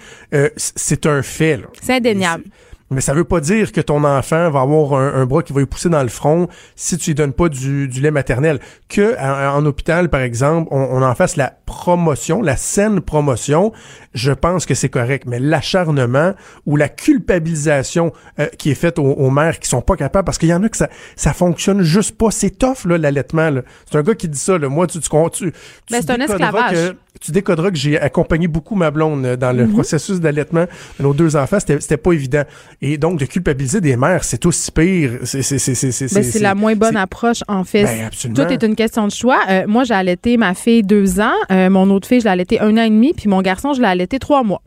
[0.57, 1.61] c'est un fait.
[1.83, 2.45] C'est indéniable.
[2.91, 5.67] Mais ça veut pas dire que ton enfant va avoir un, bras qui va lui
[5.67, 8.59] pousser dans le front si tu lui donnes pas du, lait maternel.
[8.89, 13.73] Que en, hôpital, par exemple, on, en fasse la promotion, la saine promotion,
[14.13, 15.25] je pense que c'est correct.
[15.27, 16.35] Mais l'acharnement
[16.67, 20.49] ou la culpabilisation euh, qui est faite aux, mères qui sont pas capables, parce qu'il
[20.49, 22.31] y en a que ça ça fonctionne juste pas.
[22.33, 23.51] C'est tough là l'allaitement.
[23.89, 24.59] C'est un gars qui dit ça.
[24.59, 24.69] Là.
[24.69, 25.53] Moi, tu tu, tu,
[25.91, 29.67] ben, c'est un esclavage tu décoderas que j'ai accompagné beaucoup ma blonde euh, dans le
[29.67, 29.73] mhm.
[29.73, 30.67] processus d'allaitement
[30.99, 31.59] de nos deux enfants.
[31.61, 32.45] C'était pas évident.
[32.81, 35.19] Et donc, de culpabiliser des mères, c'est aussi pire.
[35.25, 37.85] C'est ben, la moins bonne approche, en fait.
[37.85, 39.41] Ben, Tout est une question de choix.
[39.49, 41.35] Euh, moi, j'ai allaité ma fille deux ans.
[41.51, 43.13] Euh, mon autre fille, je l'ai allaité un an et demi.
[43.13, 44.63] Puis mon garçon, je l'ai allaité trois mois.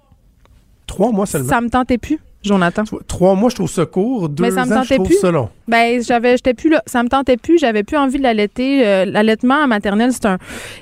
[0.88, 1.50] Trois mois seulement?
[1.50, 2.20] Ça me tentait plus.
[2.44, 2.84] Jonathan.
[3.08, 4.30] Trois mois, je trouve ça court.
[4.30, 5.18] Deux ça me ans, je trouve plus.
[5.20, 5.50] ça long.
[5.68, 6.82] Ben, j'avais, j'étais plus là.
[6.86, 7.58] Ça me tentait plus.
[7.58, 8.86] J'avais plus envie de l'allaiter.
[8.86, 10.38] Euh, l'allaitement maternel, c'est un,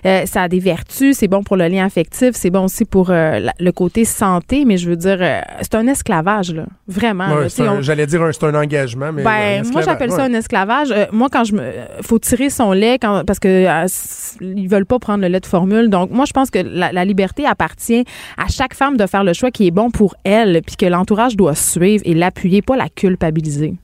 [0.06, 1.18] euh, ça a des vertus.
[1.18, 2.32] C'est bon pour le lien affectif.
[2.34, 4.66] C'est bon aussi pour euh, le côté santé.
[4.66, 5.20] Mais je veux dire,
[5.62, 6.66] c'est un esclavage, là.
[6.88, 7.48] Vraiment.
[7.82, 9.24] J'allais dire, c'est un engagement, mais.
[9.24, 10.94] Ben, moi, j'appelle ça un esclavage.
[11.12, 13.68] moi, quand je me, faut tirer son lait quand, parce que
[14.42, 15.90] ils veulent pas prendre le lait de formule.
[15.90, 18.04] Donc, moi, je pense que la, la liberté appartient
[18.38, 21.36] à chaque femme de faire le choix qui est bon pour elle, puis que l'entourage
[21.36, 23.76] doit suivre et l'appuyer, pas la culpabiliser.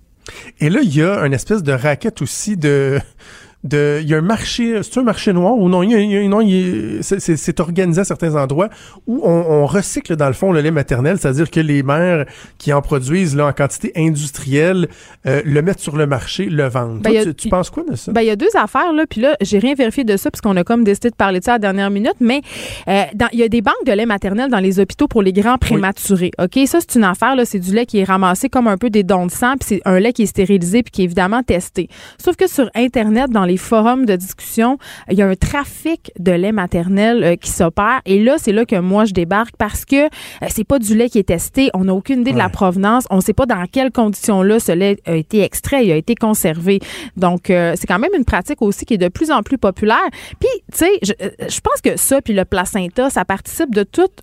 [0.60, 3.00] Et là, il y a une espèce de raquette aussi de
[3.64, 6.28] de il y a un marché c'est un marché noir ou non il y a,
[6.28, 6.42] non
[7.02, 8.70] c'est organisé à certains endroits
[9.08, 12.26] où on, recycle dans le fond le lait maternel c'est-à-dire que les mères
[12.58, 14.88] qui en produisent là en quantité industrielle
[15.26, 17.02] euh, le mettent sur le marché le vendent.
[17.02, 18.12] Ben, tu, penses quoi de ça?
[18.12, 20.56] Ben il y a deux affaires là puis là j'ai rien vérifié de ça puisqu'on
[20.56, 22.42] a comme décidé de parler de ça à la dernière minute mais
[22.88, 25.58] euh, il y a des banques de lait maternel dans les hôpitaux pour les grands
[25.58, 26.60] prématurés ok?
[26.68, 29.04] Ça c'est une affaire là c'est du lait qui est ramassé comme un peu des
[29.04, 31.90] dons de sang puis c'est un lait qui est stérilisé puis qui est évidemment testé.
[32.18, 34.78] Sauf que sur internet dans les forums de discussion,
[35.10, 38.02] il y a un trafic de lait maternel euh, qui s'opère.
[38.06, 40.10] Et là, c'est là que moi, je débarque parce que euh,
[40.50, 41.70] c'est pas du lait qui est testé.
[41.74, 43.06] On n'a aucune idée de la provenance.
[43.10, 46.80] On sait pas dans quelles conditions-là ce lait a été extrait, il a été conservé.
[47.16, 49.98] Donc, euh, c'est quand même une pratique aussi qui est de plus en plus populaire.
[50.40, 51.14] Puis, tu sais, je,
[51.48, 54.22] je, pense que ça, puis le placenta, ça participe de toute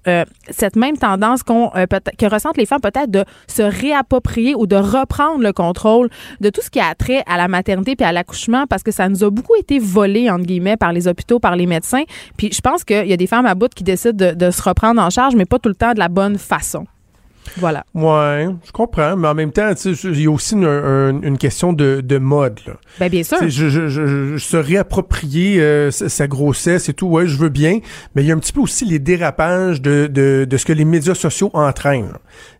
[0.50, 5.42] cette même tendance qu'on que ressentent les femmes peut-être de se réapproprier ou de reprendre
[5.42, 6.08] le contrôle
[6.40, 9.08] de tout ce qui a trait à la maternité puis à l'accouchement parce que ça
[9.08, 12.04] nous a beaucoup été volé, entre guillemets, par les hôpitaux, par les médecins.
[12.36, 14.62] Puis je pense qu'il y a des femmes à bout qui décident de, de se
[14.62, 16.86] reprendre en charge, mais pas tout le temps de la bonne façon.
[17.58, 17.84] Voilà.
[17.94, 22.00] Ouais, je comprends, mais en même temps, il y a aussi une, une, question de,
[22.02, 22.60] de mode.
[22.66, 22.74] Là.
[22.98, 23.38] Ben bien sûr.
[23.42, 27.80] Je, je, je, je, se réapproprier euh, sa grossesse et tout, ouais, je veux bien,
[28.14, 30.72] mais il y a un petit peu aussi les dérapages de, de, de ce que
[30.72, 32.14] les médias sociaux entraînent.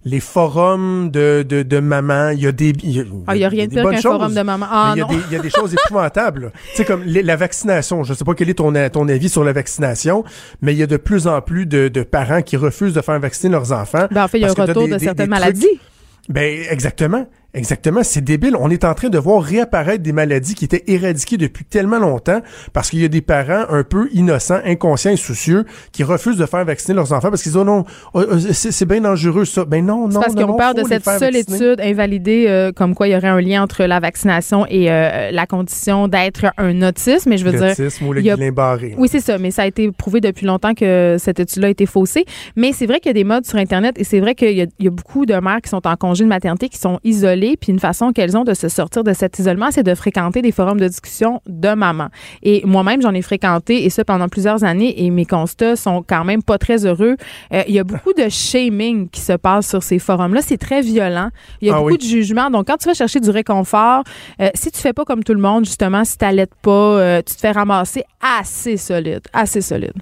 [0.04, 2.74] Les forums de, de, de maman, il y a des...
[2.82, 4.66] Il y a, ah, y a rien de pire qu'un forum de maman.
[4.68, 6.52] Ah, il, y a des, il y a des choses épouvantables.
[6.70, 8.04] Tu sais, comme la vaccination.
[8.04, 10.24] Je sais pas quel est ton, ton avis sur la vaccination,
[10.60, 13.18] mais il y a de plus en plus de, de parents qui refusent de faire
[13.18, 14.06] vacciner leurs enfants.
[14.10, 15.80] Ben, en fait, il y a un retour de certaines maladies.
[16.28, 17.26] Ben exactement.
[17.54, 18.56] Exactement, c'est débile.
[18.58, 22.40] On est en train de voir réapparaître des maladies qui étaient éradiquées depuis tellement longtemps
[22.72, 26.46] parce qu'il y a des parents un peu innocents, inconscients et soucieux qui refusent de
[26.46, 29.64] faire vacciner leurs enfants parce qu'ils disent oh non, oh, oh, c'est bien dangereux ça.
[29.64, 30.20] Ben non, non.
[30.20, 33.40] Parce qu'on parle de cette seule étude invalidée euh, comme quoi il y aurait un
[33.40, 37.30] lien entre la vaccination et euh, la condition d'être un autisme.
[37.30, 38.50] Mais je veux dire, ou le a...
[38.50, 38.96] barré.
[38.98, 39.38] Oui, c'est ça.
[39.38, 42.24] Mais ça a été prouvé depuis longtemps que cette étude-là a été faussée.
[42.56, 44.68] Mais c'est vrai qu'il y a des modes sur Internet et c'est vrai qu'il y,
[44.80, 47.72] y, a beaucoup de mères qui sont en congé de maternité qui sont isolées puis
[47.72, 50.80] une façon qu'elles ont de se sortir de cet isolement, c'est de fréquenter des forums
[50.80, 52.08] de discussion de maman.
[52.42, 56.24] Et moi-même, j'en ai fréquenté et ça pendant plusieurs années et mes constats sont quand
[56.24, 57.16] même pas très heureux.
[57.52, 60.40] Euh, il y a beaucoup de shaming qui se passe sur ces forums-là.
[60.42, 61.30] C'est très violent.
[61.60, 62.50] Il y a ah beaucoup de jugement.
[62.50, 64.04] Donc, quand tu vas chercher du réconfort,
[64.40, 67.22] euh, si tu fais pas comme tout le monde, justement, si tu n'allaites pas, euh,
[67.22, 69.94] tu te fais ramasser assez solide, assez solide.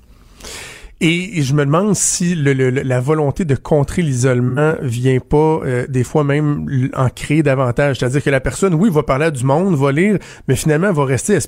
[1.04, 6.04] Et, je me demande si le, la volonté de contrer l'isolement vient pas euh, des
[6.04, 7.98] fois même en créer davantage.
[7.98, 11.04] C'est-à-dire que la personne, oui, va parler à du monde, va lire, mais finalement va
[11.04, 11.38] rester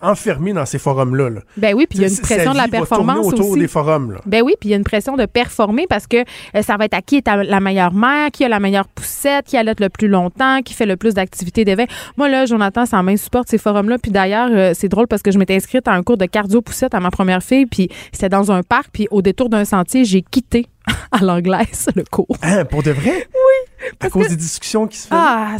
[0.00, 1.40] enfermé dans ces forums-là.
[1.56, 3.60] Ben oui, puis il y a une pression de la performance autour aussi.
[3.60, 4.12] des forums.
[4.12, 4.20] Là.
[4.26, 6.86] Ben oui, puis il y a une pression de performer parce que euh, ça va
[6.86, 9.88] être à qui est la meilleure mère, qui a la meilleure poussette, qui allait le
[9.88, 11.86] plus longtemps, qui fait le plus d'activités d'éveil.
[12.16, 13.98] Moi là, Jonathan, ça supporte ces forums-là.
[13.98, 16.60] Puis d'ailleurs, euh, c'est drôle parce que je m'étais inscrite à un cours de cardio
[16.62, 20.04] poussette à ma première fille, puis c'était dans un parc, puis au détour d'un sentier,
[20.04, 20.66] j'ai quitté
[21.12, 22.36] à l'anglaise le cours.
[22.42, 23.26] Hein, pour de vrai?
[23.32, 23.90] Oui.
[24.00, 25.20] À cause des discussions qui se faisaient?
[25.20, 25.56] Ah,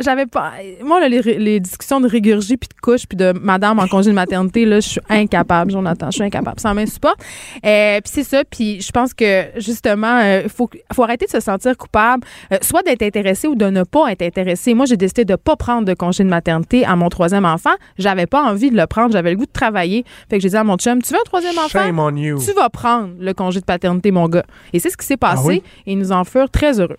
[0.00, 0.52] j'avais pas.
[0.82, 4.64] Moi, les, discussions de régurgie puis de couche puis de madame en congé de maternité,
[4.64, 6.06] là, je suis incapable, Jonathan.
[6.06, 6.58] Je suis incapable.
[6.60, 7.20] Ça m'insupporte.
[7.64, 8.42] Euh, puis c'est ça.
[8.44, 12.58] Puis je pense que, justement, il euh, faut, faut arrêter de se sentir coupable, euh,
[12.60, 14.74] soit d'être intéressé ou de ne pas être intéressé.
[14.74, 17.74] Moi, j'ai décidé de pas prendre de congé de maternité à mon troisième enfant.
[17.98, 19.12] J'avais pas envie de le prendre.
[19.12, 20.04] J'avais le goût de travailler.
[20.28, 21.68] Fait que j'ai dit à mon chum, tu veux un troisième enfant?
[21.68, 22.38] Shame on you.
[22.44, 24.43] Tu vas prendre le congé de paternité, mon gars.
[24.72, 25.62] Et c'est ce qui s'est ah passé.
[25.86, 26.98] Et ils nous en furent très heureux.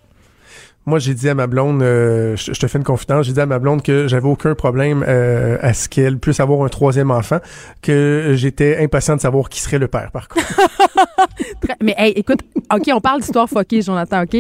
[0.88, 3.48] Moi, j'ai dit à ma blonde, euh, je, te fais une confidence, j'ai dit à
[3.48, 7.40] ma blonde que j'avais aucun problème euh, à ce qu'elle puisse avoir un troisième enfant,
[7.82, 10.46] que j'étais impatient de savoir qui serait le père, par contre.
[11.82, 14.38] Mais hey, écoute, OK, on parle d'histoire fuckée, Jonathan, OK?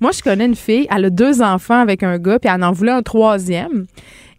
[0.00, 2.70] Moi, je connais une fille, elle a deux enfants avec un gars, puis elle en
[2.70, 3.86] voulait un troisième.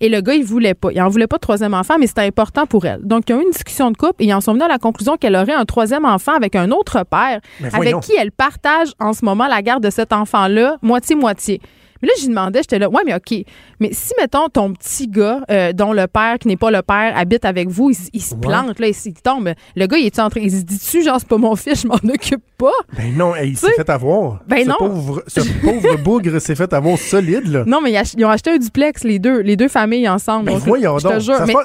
[0.01, 0.91] Et le gars, il voulait pas.
[0.91, 3.01] Il en voulait pas de troisième enfant, mais c'était important pour elle.
[3.03, 4.77] Donc, ils ont eu une discussion de couple et ils en sont venus à la
[4.77, 7.41] conclusion qu'elle aurait un troisième enfant avec un autre père,
[7.73, 11.61] avec qui elle partage en ce moment la garde de cet enfant-là, moitié-moitié.
[12.01, 13.43] Mais là, j'y demandais, j'étais là, ouais, mais OK.
[13.79, 17.17] Mais si, mettons, ton petit gars, euh, dont le père, qui n'est pas le père,
[17.17, 19.53] habite avec vous, il, se plante, là, il, tombe.
[19.75, 21.87] Le gars, il est en train, il se dit-tu, genre, c'est pas mon fils, je
[21.87, 22.73] m'en occupe pas?
[22.95, 24.41] Ben non, il s'est fait avoir.
[24.45, 24.75] Ben ce non.
[24.77, 27.63] Pauvre, ce pauvre bougre s'est fait avoir solide, là.
[27.65, 30.45] Non, mais ils ont acheté un duplex, les deux, les deux familles ensemble.
[30.45, 31.21] Ben voyons donc.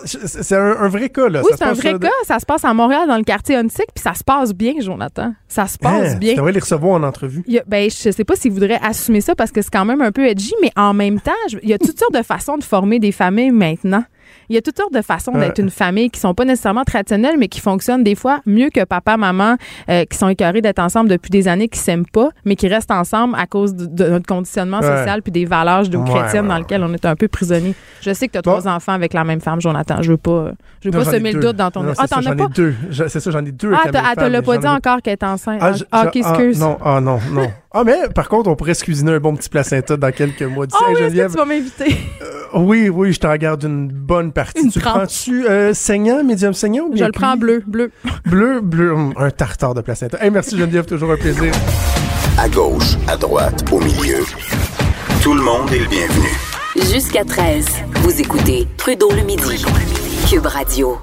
[0.07, 1.43] C'est un, vrai cas, là.
[1.45, 2.09] Oui, c'est un vrai cas.
[2.25, 5.35] Ça se passe à Montréal, dans le quartier Ontic, puis ça se passe bien, Jonathan.
[5.49, 6.31] Ça se passe hein, bien.
[6.31, 7.45] Tu devrais les recevoir en entrevue.
[7.67, 10.27] ben, je sais pas s'ils voudraient assumer ça parce que c'est quand même un peu
[10.27, 13.13] edgy, mais en même temps, il y a toutes sortes de façons de former des
[13.13, 14.05] familles maintenant.
[14.49, 17.37] Il y a toutes sortes de façons d'être une famille qui sont pas nécessairement traditionnelles,
[17.39, 19.57] mais qui fonctionnent des fois mieux que papa, maman,
[19.89, 22.91] euh, qui sont écœurés d'être ensemble depuis des années, qui s'aiment pas, mais qui restent
[22.91, 26.93] ensemble à cause de, notre conditionnement social puis des valeurs de chrétiennes dans lesquelles on
[26.93, 27.75] est un peu prisonnier.
[28.01, 30.03] Je sais que tu as trois enfants avec la même femme, Jonathan.
[30.03, 31.85] Je veux pas, je veux pas semer le doute dans ton.
[31.97, 32.49] ah, t'en as pas?
[32.49, 32.75] deux.
[33.09, 33.73] C'est ça, j'en ai deux.
[33.73, 35.59] Ah, tu l'as pas dit encore qu'elle est enceinte.
[35.61, 36.61] Ah, ah ok, excuse.
[36.61, 37.51] non, ah, non, non.
[37.73, 40.67] Ah, mais par contre, on pourrait se cuisiner un bon petit placenta dans quelques mois.
[40.73, 41.97] Ah oui, est-ce que tu vas m'inviter?
[42.55, 44.69] Euh, oui, oui, je t'en garde une bonne partie.
[44.71, 47.91] tu prends-tu euh, saignant, médium saignant ou bien Je le prends bleu, bleu.
[48.25, 50.19] bleu, bleu, hum, un tartare de placenta.
[50.23, 51.53] Hey, merci Geneviève, toujours un plaisir.
[52.39, 54.19] À gauche, à droite, au milieu,
[55.23, 56.29] tout le monde est le bienvenu.
[56.93, 57.67] Jusqu'à 13,
[58.03, 59.65] vous écoutez Trudeau le midi.
[60.29, 60.97] Cube Radio.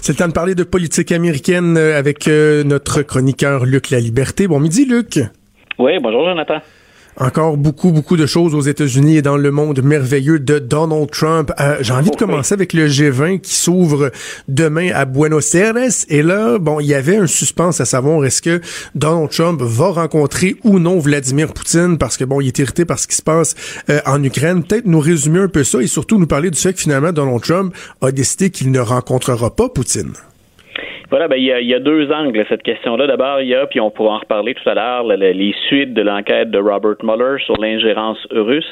[0.00, 3.98] C'est le temps de parler de politique américaine euh, avec euh, notre chroniqueur Luc La
[3.98, 4.46] Liberté.
[4.46, 5.18] Bon midi, Luc.
[5.78, 6.58] Oui, bonjour, Jonathan.
[7.18, 11.50] Encore beaucoup, beaucoup de choses aux États-Unis et dans le monde merveilleux de Donald Trump.
[11.58, 14.10] Euh, j'ai envie de commencer avec le G20 qui s'ouvre
[14.48, 15.76] demain à Buenos Aires.
[16.10, 18.60] Et là, bon, il y avait un suspense à savoir est-ce que
[18.94, 22.98] Donald Trump va rencontrer ou non Vladimir Poutine parce que bon, il est irrité par
[22.98, 23.54] ce qui se passe
[23.88, 24.62] euh, en Ukraine.
[24.62, 27.40] Peut-être nous résumer un peu ça et surtout nous parler du fait que finalement Donald
[27.40, 30.12] Trump a décidé qu'il ne rencontrera pas Poutine.
[31.08, 33.06] Voilà, ben, il, y a, il y a deux angles cette question-là.
[33.06, 36.02] D'abord, il y a, puis on pourra en reparler tout à l'heure, les suites de
[36.02, 38.66] l'enquête de Robert Mueller sur l'ingérence russe.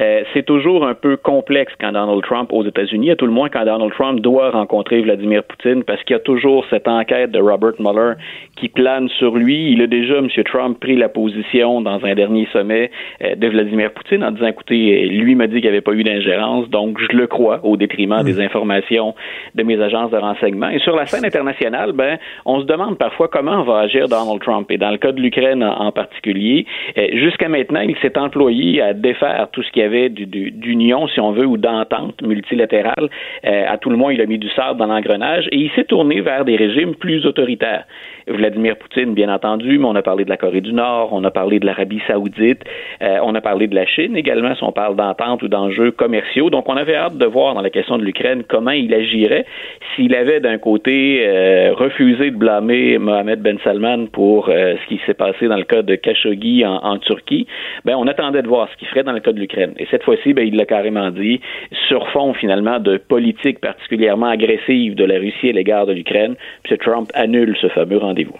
[0.00, 3.48] Euh, c'est toujours un peu complexe quand Donald Trump aux États-Unis, à tout le moins
[3.48, 7.40] quand Donald Trump doit rencontrer Vladimir Poutine, parce qu'il y a toujours cette enquête de
[7.40, 8.14] Robert Mueller
[8.56, 9.72] qui plane sur lui.
[9.72, 10.28] Il a déjà, M.
[10.44, 12.90] Trump, pris la position dans un dernier sommet
[13.24, 16.04] euh, de Vladimir Poutine en disant, écoutez, lui m'a dit qu'il n'y avait pas eu
[16.04, 19.14] d'ingérence, donc je le crois au détriment des informations
[19.56, 20.68] de mes agences de renseignement.
[20.68, 24.70] Et sur la scène internationale, ben, on se demande parfois comment va agir Donald Trump.
[24.70, 26.66] Et dans le cas de l'Ukraine en, particulier,
[26.96, 31.20] eh, jusqu'à maintenant, il s'est employé à défaire tout ce qu'il y avait d'union, si
[31.20, 33.08] on veut, ou d'entente multilatérale.
[33.42, 35.84] Eh, à tout le moins, il a mis du sable dans l'engrenage et il s'est
[35.84, 37.84] tourné vers des régimes plus autoritaires.
[38.26, 41.30] Vladimir Poutine, bien entendu, mais on a parlé de la Corée du Nord, on a
[41.30, 42.62] parlé de l'Arabie saoudite,
[43.02, 46.50] euh, on a parlé de la Chine également, si on parle d'entente ou d'enjeux commerciaux.
[46.50, 49.46] Donc, on avait hâte de voir dans la question de l'Ukraine comment il agirait
[49.94, 55.00] s'il avait d'un côté euh, refusé de blâmer Mohamed Ben Salman pour euh, ce qui
[55.06, 57.46] s'est passé dans le cas de Khashoggi en, Turquie.
[57.84, 59.74] Ben, on attendait de voir ce qu'il ferait dans le cas de l'Ukraine.
[59.78, 61.40] Et cette fois-ci, ben, il l'a carrément dit,
[61.88, 66.36] sur fond finalement de politique particulièrement agressive de la Russie à l'égard de l'Ukraine.
[66.68, 66.76] M.
[66.78, 68.36] Trump annule ce fameux rendez-vous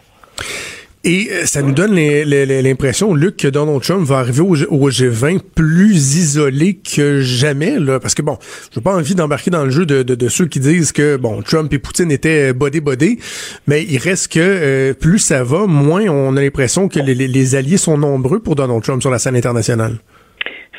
[1.03, 6.17] et euh, ça nous donne l'impression, Luc, que Donald Trump va arriver au, G20 plus
[6.17, 8.39] isolé que jamais, parce que bon,
[8.75, 11.79] j'ai pas envie d'embarquer dans le jeu de, ceux qui disent que bon, Trump et
[11.79, 13.19] Poutine étaient body body,
[13.67, 17.79] mais il reste que euh, plus ça va, moins on a l'impression que les alliés
[17.79, 19.99] sont nombreux pour Donald Trump sur la scène internationale.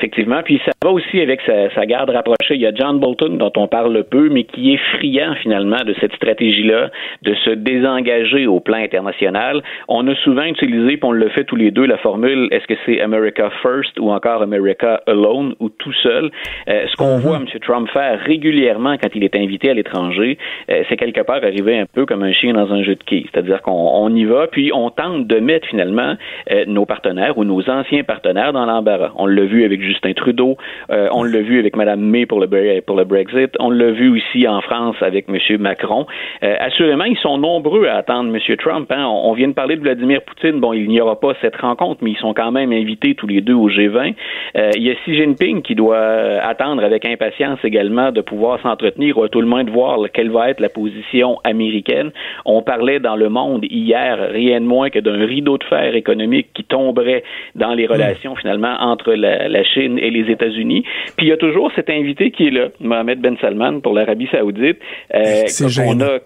[0.02, 0.42] Effectivement.
[0.44, 2.56] Puis ça va aussi avec sa, garde rapprochée.
[2.56, 5.94] Il y a John Bolton, dont on parle peu, mais qui est friand finalement de
[6.02, 6.90] cette stratégie-là,
[7.22, 9.62] de se désengager au plan international.
[9.88, 12.74] On a souvent utilisé, puis on le fait tous les deux, la formule est-ce que
[12.86, 16.32] c'est America First ou encore America Alone ou tout seul?
[16.68, 17.22] Euh, ce qu'on mhm.
[17.22, 17.46] voit M.
[17.62, 20.40] Trump faire régulièrement quand il est invité à l'étranger,
[20.72, 23.28] euh, c'est quelque part arriver un peu comme un chien dans un jeu de quilles.
[23.32, 26.16] C'est-à-dire qu'on y va, puis on tente de mettre finalement
[26.52, 29.12] euh, nos partenaires ou nos anciens partenaires dans l'embarras.
[29.16, 30.58] On l'a vu avec Justin Trudeau.
[30.90, 33.52] Euh, on l'a vu avec Mme May pour le, pour le Brexit.
[33.60, 35.38] On l'a vu aussi en France avec M.
[35.60, 36.06] Macron.
[36.44, 38.56] Euh, assurément, ils sont nombreux à attendre M.
[38.58, 38.92] Trump.
[38.92, 39.06] Hein.
[39.06, 40.60] On, vient de parler de Vladimir Poutine.
[40.60, 43.42] Bon, il n'y aura pas cette rencontre, mais ils sont quand même invités tous les
[43.42, 44.14] deux au G20.
[44.56, 49.18] Euh, il y a Xi Jinping qui doit attendre avec impatience également de pouvoir s'entretenir
[49.18, 52.12] ou à tout le moins de voir quelle va être la position américaine.
[52.46, 56.48] On parlait dans le monde hier rien de moins que d'un rideau de fer économique
[56.54, 57.24] qui tomberait
[57.56, 60.84] dans les relations finalement entre la, la Chine et les États-Unis.
[61.18, 64.28] Puis il y a toujours cet invité qui est là, Mohamed Ben Salman pour l'Arabie
[64.32, 64.78] Saoudite.
[65.14, 65.44] Euh,
[65.76, 66.20] qu'on a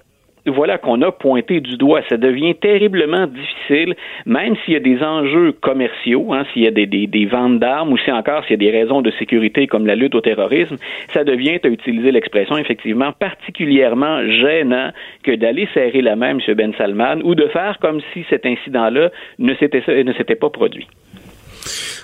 [0.51, 2.01] voilà qu'on a pointé du doigt.
[2.09, 6.71] Ça devient terriblement difficile, même s'il y a des enjeux commerciaux, hein, s'il y a
[6.71, 9.87] des, des, ventes d'armes ou si encore s'il y a des raisons de sécurité comme
[9.87, 10.77] la lutte au terrorisme,
[11.13, 14.91] ça devient, à utiliser l'expression, effectivement, particulièrement gênant
[15.23, 16.39] que d'aller serrer la main, M.
[16.55, 20.87] Ben Salman, ou de faire comme si cet incident-là ne s'était pas produit.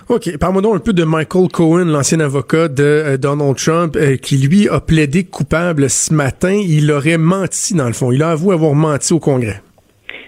[0.10, 0.38] OK.
[0.38, 4.38] Parle-moi donc un peu de Michael Cohen, l'ancien avocat de euh, Donald Trump, euh, qui,
[4.38, 6.54] lui, a plaidé coupable ce matin.
[6.54, 8.12] Il aurait menti, dans le fond.
[8.12, 9.62] Il a avoué avoir menti au Congrès.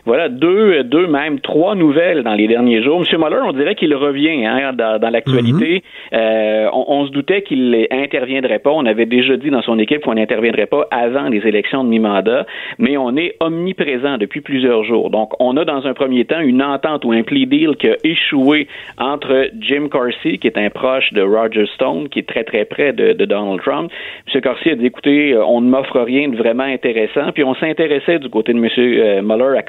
[0.05, 2.99] Voilà, deux, deux même trois nouvelles dans les derniers jours.
[2.99, 5.81] Monsieur Mueller, on dirait qu'il revient hein, dans, l'actualité.
[6.11, 6.19] Mhm.
[6.19, 8.71] euh, on, se doutait qu'il interviendrait pas.
[8.71, 12.45] On avait déjà dit dans son équipe qu'on n'interviendrait pas avant les élections de mi-mandat,
[12.79, 15.09] mais on est omniprésent depuis plusieurs jours.
[15.09, 17.95] Donc, on a dans un premier temps une entente ou un plea deal qui a
[18.03, 22.65] échoué entre Jim Carsey, qui est un proche de Roger Stone, qui est très très
[22.65, 23.89] près de, de Donald Trump.
[24.27, 27.31] Monsieur Carsey a dit, écoutez, on ne m'offre rien de vraiment intéressant.
[27.33, 29.61] Puis on s'intéressait du côté de Monsieur euh, Mueller à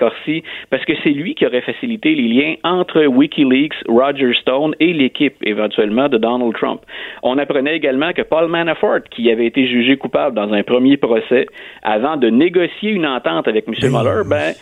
[0.71, 5.37] Parce que c'est lui qui aurait facilité les liens entre WikiLeaks, Roger Stone et l'équipe
[5.43, 6.81] éventuellement de Donald Trump.
[7.23, 11.47] On apprenait également que Paul Manafort, qui avait été jugé coupable dans un premier procès,
[11.83, 13.75] avant de négocier une entente avec M.
[13.91, 14.55] Mueller, ben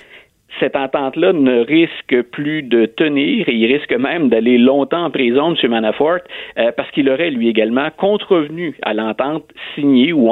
[0.60, 5.54] cette entente-là ne risque plus de tenir et il risque même d'aller longtemps en prison,
[5.54, 5.70] M.
[5.70, 6.18] Manafort,
[6.58, 10.28] euh, parce qu'il aurait lui également contrevenu à l'entente signée ou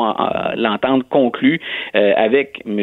[0.56, 1.60] l'entente conclue
[1.94, 2.80] euh, avec M.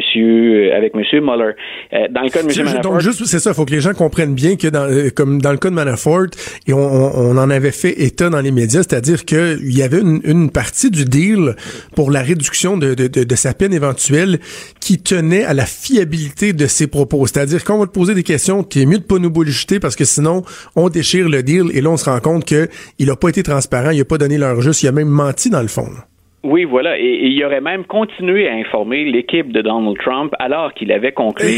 [0.74, 1.52] avec Monsieur Mueller.
[1.92, 2.64] Euh, dans le cas de M.
[2.64, 5.40] Manafort, donc juste c'est ça, il faut que les gens comprennent bien que dans comme
[5.40, 6.26] dans le cas de Manafort,
[6.66, 10.20] et on, on en avait fait état dans les médias, c'est-à-dire qu'il y avait une,
[10.24, 11.54] une, partie du deal
[11.94, 14.38] pour la réduction de, de, de, de sa peine éventuelle
[14.80, 17.27] qui tenait à la fiabilité de ses propos.
[17.28, 20.04] C'est-à-dire qu'on va te poser des questions, est mieux de pas nous bullshiter parce que
[20.04, 20.44] sinon,
[20.76, 23.90] on déchire le deal et là, on se rend compte qu'il a pas été transparent,
[23.90, 25.90] il a pas donné l'heure juste, il a même menti dans le fond.
[26.44, 26.98] Oui, voilà.
[26.98, 31.48] Et, il aurait même continué à informer l'équipe de Donald Trump alors qu'il avait conclu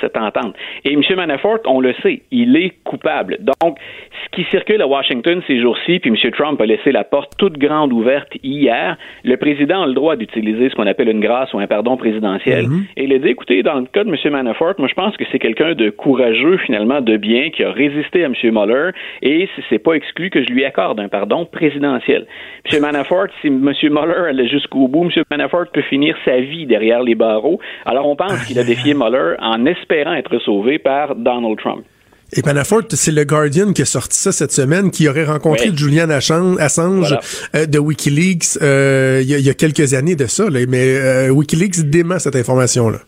[0.00, 0.54] cette, entente.
[0.84, 1.02] Et M.
[1.16, 3.38] Manafort, on le sait, il est coupable.
[3.40, 3.78] Donc,
[4.24, 6.30] ce qui circule à Washington ces jours-ci, puis M.
[6.32, 10.68] Trump a laissé la porte toute grande ouverte hier, le président a le droit d'utiliser
[10.68, 12.68] ce qu'on appelle une grâce ou un pardon présidentiel.
[12.68, 12.84] Mhm.
[12.96, 14.32] Et il a dit, écoutez, dans le cas de M.
[14.32, 18.24] Manafort, moi je pense que c'est quelqu'un de courageux, finalement, de bien, qui a résisté
[18.24, 18.34] à M.
[18.44, 18.90] Mueller,
[19.22, 22.26] et c'est pas exclu que je lui accorde un pardon présidentiel.
[22.70, 22.80] M.
[22.82, 23.72] Manafort, si M.
[23.84, 25.04] Mueller allait jusqu'au bout.
[25.04, 25.22] M.
[25.30, 27.60] Manafort peut finir sa vie derrière les barreaux.
[27.84, 31.84] Alors, on pense qu'il a défié Mueller en espérant être sauvé par Donald Trump.
[32.32, 36.10] Et Manafort, c'est le Guardian qui a sorti ça cette semaine, qui aurait rencontré Julian
[36.10, 37.16] Assange
[37.54, 42.18] euh, de WikiLeaks euh, il y, a quelques années de ça, mais euh, WikiLeaks dément
[42.18, 42.98] cette information-là.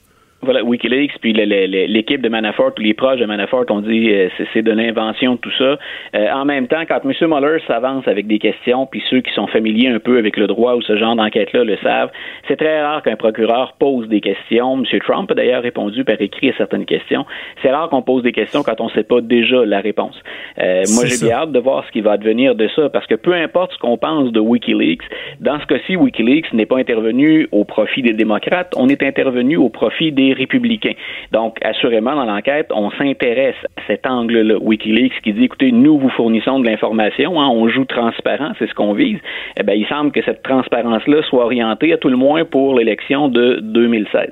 [0.43, 4.63] Voilà, Wikileaks, puis l'équipe de Manafort ou les proches de Manafort ont dit euh, c'est
[4.63, 5.77] de l'invention, tout ça.
[6.15, 7.13] Euh, en même temps, quand M.
[7.29, 10.77] Mueller s'avance avec des questions, puis ceux qui sont familiers un peu avec le droit
[10.77, 12.11] ou ce genre d'enquête-là le savent,
[12.49, 14.79] c'est très rare qu'un procureur pose des questions.
[14.79, 15.01] M.
[15.01, 17.27] Trump a d'ailleurs répondu par écrit à certaines questions.
[17.61, 20.19] C'est rare qu'on pose des questions quand on ne sait pas déjà la réponse.
[20.59, 23.15] Euh, moi, j'ai bien hâte de voir ce qui va advenir de ça, parce que
[23.15, 25.05] peu importe ce qu'on pense de Wikileaks,
[25.41, 29.69] dans ce cas-ci, Wikileaks n'est pas intervenu au profit des démocrates, on est intervenu au
[29.69, 30.95] profit des républicains.
[31.33, 34.59] Donc, assurément, dans l'enquête, on s'intéresse à cet angle-là.
[34.61, 38.75] Wikileaks qui dit, écoutez, nous vous fournissons de l'information, hein, on joue transparent, c'est ce
[38.75, 39.19] qu'on vise.
[39.59, 43.29] Eh bien, il semble que cette transparence-là soit orientée, à tout le moins, pour l'élection
[43.29, 44.31] de 2016.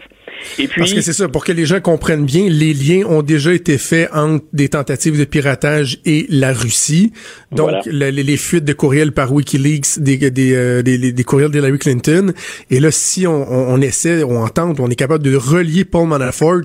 [0.58, 3.22] Et puis, Parce que c'est ça, pour que les gens comprennent bien, les liens ont
[3.22, 7.12] déjà été faits entre des tentatives de piratage et la Russie.
[7.52, 12.32] Donc, les, fuites de courriels par Wikileaks, des, des, euh, des, des courriels d'Hillary Clinton.
[12.70, 16.08] Et là, si on, on, on essaie, on entend, on est capable de relier Paul
[16.08, 16.62] Manafort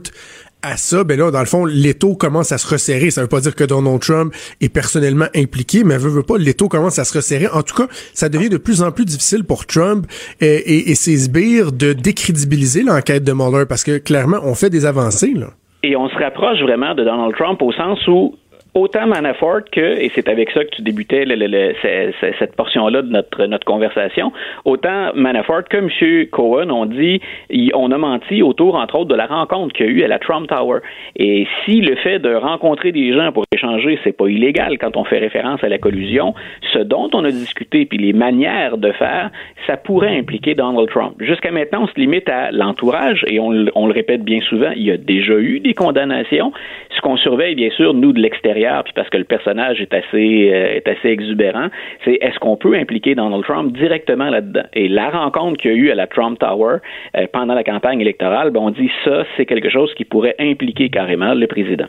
[0.64, 3.12] à ça, ben là, dans le fond, l'étau commence à se resserrer.
[3.12, 6.70] Ça veut pas dire que Donald Trump est personnellement impliqué, mais veut, veut pas, l'étau
[6.70, 7.48] commence à se resserrer.
[7.48, 10.06] En tout cas, ça devient de plus en plus difficile pour Trump
[10.40, 15.34] et, ses sbires de décrédibiliser l'enquête de Mueller parce que clairement, on fait des avancées,
[15.34, 15.48] là.
[15.86, 18.36] Et on se rapproche vraiment de Donald Trump au sens où
[18.74, 21.74] autant Manafort que, et c'est avec ça que tu débutais le,
[22.40, 24.32] cette portion-là de notre, notre conversation,
[24.66, 26.28] autant Manafort que M.
[26.32, 27.22] Cohen ont dit,
[27.74, 30.20] on a menti autour, entre autres, de la rencontre qu'il y a eu à la
[30.20, 30.80] Trump Tower.
[31.16, 35.04] Et si le fait de rencontrer des gens pour échanger, c'est pas illégal quand on
[35.04, 36.34] fait référence à la collusion,
[36.74, 39.30] ce dont on a discuté, puis les manières de faire,
[39.68, 41.14] ça pourrait impliquer Donald Trump.
[41.20, 44.84] Jusqu'à maintenant, on se limite à l'entourage, et on, on le répète bien souvent, il
[44.84, 46.52] y a déjà eu des condamnations.
[46.96, 50.52] Ce qu'on surveille, bien sûr, nous, de l'extérieur, puis parce que le personnage est assez,
[50.54, 51.68] euh, est assez exubérant,
[52.04, 54.64] c'est est-ce qu'on peut impliquer Donald Trump directement là-dedans?
[54.74, 56.78] Et la rencontre qu'il y a eu à la Trump Tower
[57.18, 60.90] euh, pendant la campagne électorale, ben, on dit ça, c'est quelque chose qui pourrait impliquer
[60.90, 61.88] carrément le président.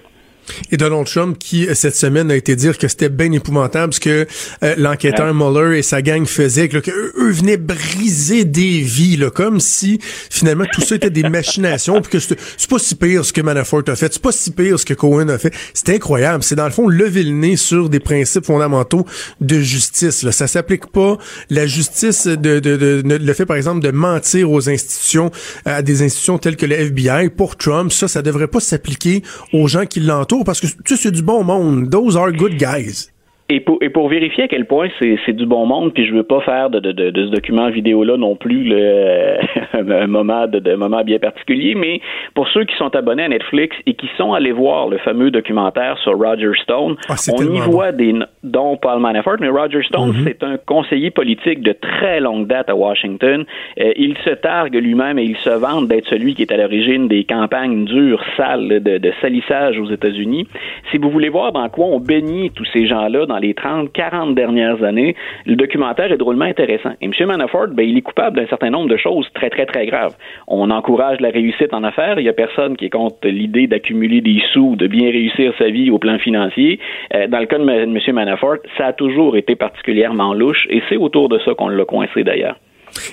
[0.71, 4.27] Et Donald Trump qui cette semaine a été dire que c'était bien épouvantable ce que
[4.63, 9.61] euh, l'enquêteur Mueller et sa gang faisaient, que, eux, venaient briser des vies, là, comme
[9.61, 9.99] si
[10.31, 13.83] finalement tout ça était des machinations, puis que c'est pas si pire ce que Manafort
[13.89, 15.53] a fait, c'est pas si pire ce que Cohen a fait.
[15.73, 16.43] C'est incroyable.
[16.43, 19.07] C'est dans le fond lever le nez sur des principes fondamentaux
[19.41, 20.23] de justice.
[20.23, 20.33] Là.
[20.33, 21.19] Ça s'applique pas.
[21.51, 25.31] La justice de, de, de, le fait par exemple de mentir aux institutions,
[25.65, 29.23] à des institutions telles que le FBI pour Trump, ça, ça devrait pas s'appliquer
[29.53, 31.91] aux gens qui l'entourent parce que tu sais, c'est du bon monde.
[31.91, 33.14] Those are good guys.
[33.51, 36.23] Et pour, et pour vérifier à quel point c'est du bon monde, puis je veux
[36.23, 39.37] pas faire de, de, de, ce document vidéo-là non plus le,
[39.75, 42.01] un, moment de, de, moment bien particulier, mais
[42.33, 45.99] pour ceux qui sont abonnés à Netflix et qui sont allés voir le fameux documentaire
[45.99, 50.25] sur Roger Stone, ah, on y voit des dont Paul Manafort, mais Roger Stone, mm-hmm.
[50.25, 53.45] c'est un conseiller politique de très longue date à Washington.
[53.79, 57.09] Euh, il se targue lui-même et il se vante d'être celui qui est à l'origine
[57.09, 60.49] des campagnes dures, sales de, de salissage aux États-Unis.
[60.91, 64.35] Si vous voulez voir dans quoi on bénit tous ces gens-là dans les 30, 40
[64.35, 66.93] dernières années, le documentaire est drôlement intéressant.
[67.01, 67.13] Et M.
[67.27, 70.15] Manafort, ben, il est coupable d'un certain nombre de choses très, très, très graves.
[70.47, 72.21] On encourage la réussite en affaires.
[72.21, 75.69] Il n'y a personne qui est contre l'idée d'accumuler des sous, de bien réussir sa
[75.69, 76.79] vie au plan financier.
[77.13, 77.99] Euh, dans le cas de M.
[78.15, 82.23] Manafort, ça a toujours été particulièrement louche et c'est autour de ça qu'on l'a coincé
[82.23, 82.57] d'ailleurs.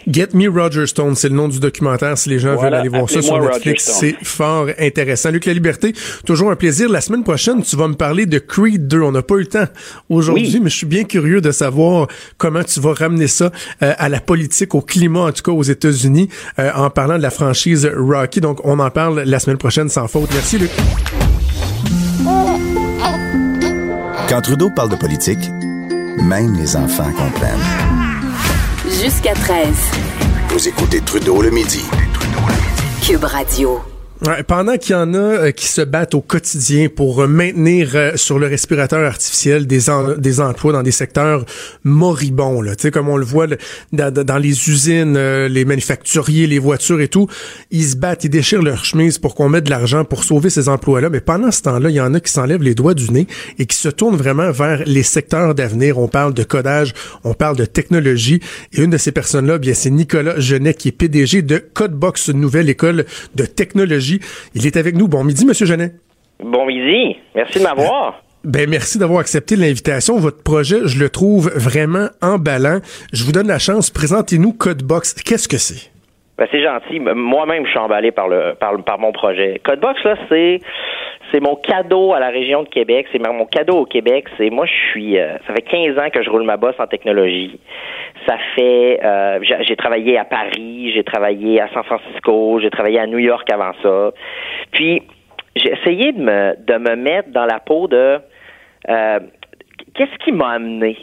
[0.08, 2.18] Get Me Roger Stone, c'est le nom du documentaire.
[2.18, 5.32] Si les gens veulent aller voir ça sur Netflix, c'est fort intéressant.
[5.32, 5.94] Luc La Liberté,
[6.26, 6.90] toujours un plaisir.
[6.90, 9.02] La semaine prochaine, tu vas me parler de Creed 2.
[9.02, 9.68] On n'a pas eu le temps
[10.10, 12.08] aujourd'hui, mais je suis bien curieux de savoir
[12.38, 13.52] comment tu vas ramener ça
[13.82, 16.30] euh, à la politique, au climat, en tout cas aux États-Unis,
[16.60, 18.42] euh, en parlant de la franchise Rocky.
[18.42, 20.30] Donc, on en parle la semaine prochaine sans faute.
[20.34, 20.72] Merci, Luc.
[24.30, 25.50] Quand Trudeau parle de politique,
[26.22, 27.91] même les enfants comprennent
[29.02, 29.68] jusqu'à 13.
[30.50, 31.84] Vous écoutez Trudeau le midi.
[33.02, 33.91] Cube Radio
[34.48, 38.38] pendant qu'il y en a euh, qui se battent au quotidien pour maintenir euh, sur
[38.38, 39.86] le respirateur artificiel des,
[40.20, 41.44] des emplois dans des secteurs
[41.84, 43.48] moribonds, là, comme on le voit
[43.92, 47.28] dans, les usines, euh, les manufacturiers, les voitures et tout,
[47.72, 50.70] ils se battent, ils déchirent leur chemise pour qu'on mette de l'argent pour sauver ces
[50.70, 51.10] emplois-là.
[51.10, 53.26] Mais pendant ce temps-là, il y en a qui s'enlèvent les doigts du nez
[53.58, 55.98] et qui se tournent vraiment vers les secteurs d'avenir.
[55.98, 56.94] On parle de codage,
[57.24, 58.40] on parle de technologie.
[58.74, 62.70] Et une de ces personnes-là, bien, c'est Nicolas Genet, qui est PDG de Codebox, nouvelle
[62.70, 64.11] école de technologie
[64.56, 65.08] il est avec nous.
[65.08, 65.92] Bon midi, Monsieur Genet.
[66.44, 67.18] Bon midi.
[67.36, 68.22] Merci de m'avoir.
[68.44, 70.18] Ben merci d'avoir accepté l'invitation.
[70.18, 72.80] Votre projet, je le trouve vraiment emballant.
[73.14, 73.92] Je vous donne la chance.
[73.92, 75.14] Présentez-nous Codebox.
[75.22, 75.92] Qu'est-ce que c'est?
[76.40, 77.00] Ben, c'est gentil.
[77.00, 79.62] Moi-même, je suis emballé par le par, par mon projet.
[79.64, 80.60] Codebox, là, c'est
[81.32, 83.06] c'est mon cadeau à la région de Québec.
[83.12, 84.26] C'est mon cadeau au Québec.
[84.38, 85.20] C'est moi, je suis.
[85.20, 87.60] Euh, ça fait 15 ans que je roule ma bosse en technologie.
[88.28, 89.00] Ça fait.
[89.04, 93.50] Euh, j'ai travaillé à Paris, j'ai travaillé à San Francisco, j'ai travaillé à New York
[93.52, 94.12] avant ça.
[94.72, 95.02] Puis
[95.56, 98.20] j'ai essayé de me mettre dans la peau de
[98.90, 99.20] euh,
[99.96, 100.98] qu'est-ce qui m'a amené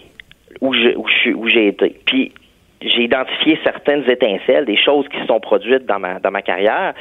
[0.61, 1.97] où où j'ai été?
[2.07, 2.33] Puis
[2.81, 6.95] j'ai identifié certaines étincelles, des choses qui se sont produites dans ma dans ma carrière.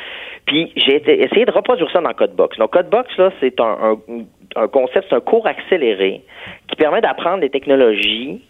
[0.46, 2.58] Puis j'ai essayé de reproduire ça dans Codebox.
[2.58, 3.98] Donc Codebox là, c'est un,
[4.56, 6.22] un, concept, c'est un cours accéléré
[6.68, 8.42] qui permet d'apprendre des technologies,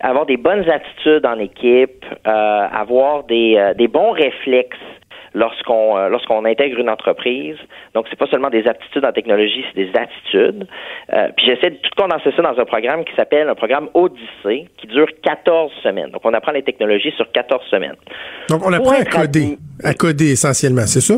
[0.00, 4.76] avoir des bonnes attitudes en équipe, euh, avoir des, euh, des bons réflexes
[5.34, 7.56] lorsqu'on euh, lorsqu'on intègre une entreprise.
[7.94, 10.66] Donc, c'est pas seulement des aptitudes en technologie, c'est des attitudes.
[11.12, 14.68] Euh, puis j'essaie de tout condenser ça dans un programme qui s'appelle un programme Odyssée,
[14.78, 16.10] qui dure 14 semaines.
[16.10, 17.96] Donc, on apprend les technologies sur 14 semaines.
[18.48, 21.14] Donc, on apprend à coder, à coder essentiellement, c'est ça?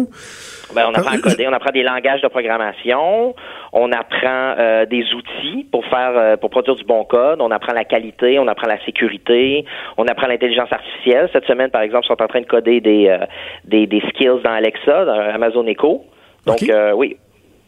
[0.74, 3.34] Ben, on apprend à coder, on apprend des langages de programmation,
[3.72, 7.72] on apprend euh, des outils pour faire euh, pour produire du bon code, on apprend
[7.72, 9.64] la qualité, on apprend la sécurité,
[9.96, 11.30] on apprend l'intelligence artificielle.
[11.32, 13.24] Cette semaine, par exemple, ils sont en train de coder des euh,
[13.64, 16.04] des, des, skills dans Alexa, dans Amazon Echo.
[16.46, 16.58] Donc
[16.94, 17.16] oui,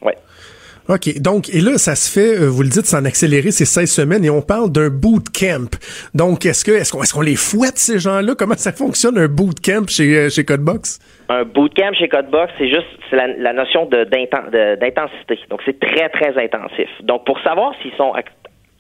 [0.03, 0.15] ouais.
[0.89, 1.21] OK.
[1.21, 4.31] Donc, et là, ça se fait, vous le dites, sans accélérer ces 16 semaines et
[4.31, 5.69] on parle d'un bootcamp.
[6.15, 8.35] Donc, est-ce que, est-ce qu'on, est-ce qu'on les fouette, ces gens-là?
[8.39, 10.99] Comment ça fonctionne, un bootcamp chez, chez Codebox?
[11.29, 15.39] Un bootcamp chez Codebox, c'est juste c'est la, notion d'intensité.
[15.51, 16.89] Donc, c'est très, très intensif.
[17.03, 18.13] Donc, pour savoir s'ils sont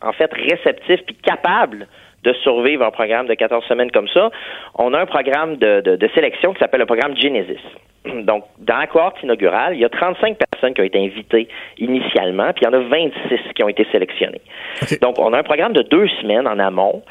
[0.01, 1.87] en fait réceptifs puis capables
[2.25, 4.31] de survivre un programme de 14 semaines comme ça,
[4.75, 7.61] on a un programme de, de, sélection qui s'appelle le programme Genesis.
[8.25, 11.49] Donc, dans la cohorte inaugurale, il y a 35 personnes qui ont été invitées
[11.79, 14.41] initialement, puis il y en a 26 qui ont été sélectionnées.
[15.01, 17.03] Donc, on a un programme de deux semaines en amont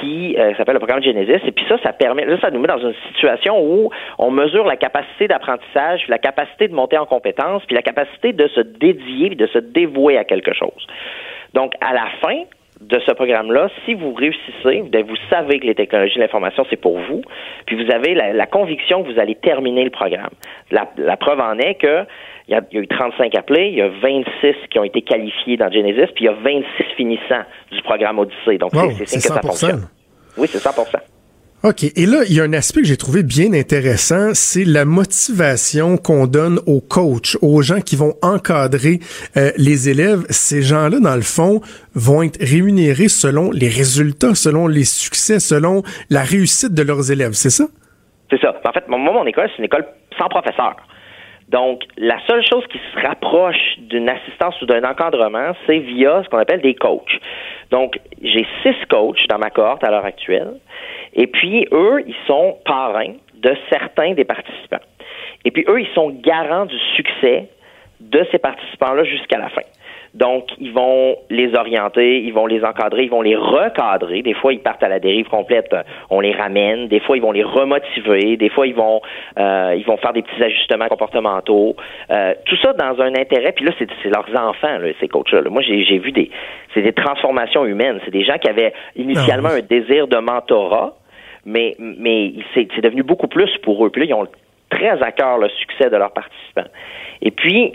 [0.00, 1.46] qui euh, s'appelle le programme Genesis.
[1.46, 4.64] Et puis ça, ça permet, là, ça nous met dans une situation où on mesure
[4.64, 9.30] la capacité d'apprentissage, la capacité de monter en compétences, puis la capacité de se dédier,
[9.30, 10.86] de se dévouer à quelque chose.
[11.54, 12.42] Donc, à la fin,
[12.80, 16.98] de ce programme-là, si vous réussissez, vous savez que les technologies de l'information, c'est pour
[16.98, 17.22] vous,
[17.66, 20.30] puis vous avez la, conviction que vous allez terminer le programme.
[20.70, 22.04] La, preuve en est que
[22.48, 25.70] il y, a, eu 35 appelés, il y a 26 qui ont été qualifiés dans
[25.70, 26.64] Genesis, puis il y a 26
[26.96, 28.58] finissants du programme Odyssey.
[28.58, 28.70] Donc,
[29.04, 29.88] c'est que ça fonctionne.
[30.36, 30.72] Oui, c'est 100
[31.64, 31.84] OK.
[31.84, 35.96] Et là, il y a un aspect que j'ai trouvé bien intéressant, c'est la motivation
[35.96, 39.00] qu'on donne aux coachs, aux gens qui vont encadrer
[39.36, 40.24] euh, les élèves.
[40.28, 41.60] Ces gens-là, dans le fond,
[41.94, 47.32] vont être rémunérés selon les résultats, selon les succès, selon la réussite de leurs élèves.
[47.32, 47.64] C'est ça?
[48.30, 48.54] C'est ça.
[48.64, 49.86] En fait, moi, mon école, c'est une école
[50.18, 50.76] sans professeur.
[51.48, 56.28] Donc, la seule chose qui se rapproche d'une assistance ou d'un encadrement, c'est via ce
[56.28, 57.20] qu'on appelle des coachs.
[57.70, 60.54] Donc, j'ai six coachs dans ma cohorte à l'heure actuelle.
[61.14, 64.84] Et puis, eux, ils sont parrains de certains des participants.
[65.44, 67.48] Et puis, eux, ils sont garants du succès
[68.00, 69.62] de ces participants-là jusqu'à la fin.
[70.16, 74.22] Donc, ils vont les orienter, ils vont les encadrer, ils vont les recadrer.
[74.22, 75.76] Des fois, ils partent à la dérive complète,
[76.08, 76.88] on les ramène.
[76.88, 78.38] Des fois, ils vont les remotiver.
[78.38, 79.02] Des fois, ils vont
[79.38, 81.76] euh, ils vont faire des petits ajustements comportementaux.
[82.10, 83.52] Euh, tout ça dans un intérêt.
[83.52, 85.42] Puis là, c'est, leurs enfants, là, ces coachs-là.
[85.50, 86.30] Moi, j'ai, j'ai vu des
[86.72, 88.00] c'est des transformations humaines.
[88.06, 90.94] C'est des gens qui avaient initialement un désir de mentorat,
[91.44, 93.90] mais mais c'est, c'est devenu beaucoup plus pour eux.
[93.90, 94.26] Puis là, ils ont
[94.70, 96.70] très à cœur le succès de leurs participants.
[97.20, 97.74] Et puis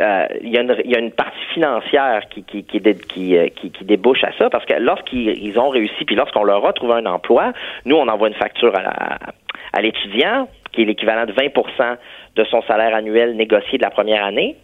[0.00, 3.48] euh, il, y a une, partie financière qui euh,
[3.82, 7.52] débouche à ça parce que lorsqu'ils ont réussi puis lorsqu'on leur a trouvé un emploi,
[7.84, 11.96] nous on envoie une facture à, l'étudiant qui est l'équivalent de 20%
[12.36, 14.56] de son salaire annuel négocié de la première année.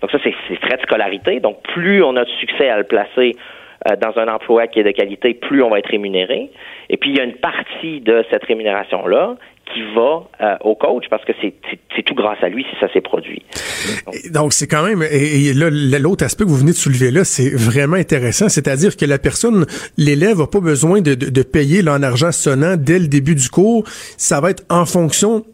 [0.00, 1.40] Donc ça c'est frais de scolarité.
[1.40, 3.32] Donc plus on a de succès à le placer
[3.90, 6.50] euh, dans un emploi qui est de qualité, plus on va être rémunéré.
[6.90, 9.34] Et puis il y a une partie de cette rémunération là
[9.72, 13.00] qui va euh, au coach parce que c'est tout grâce à lui si ça s'est
[13.00, 13.42] produit.
[14.32, 17.50] Donc c'est quand même et, là l'autre aspect que vous venez de soulever là c'est
[17.50, 22.02] vraiment intéressant, c'est-à-dire que la personne l'élève a pas besoin de, de, payer là, en
[22.02, 23.84] argent sonnant dès le début du cours,
[24.16, 25.44] ça va être en fonction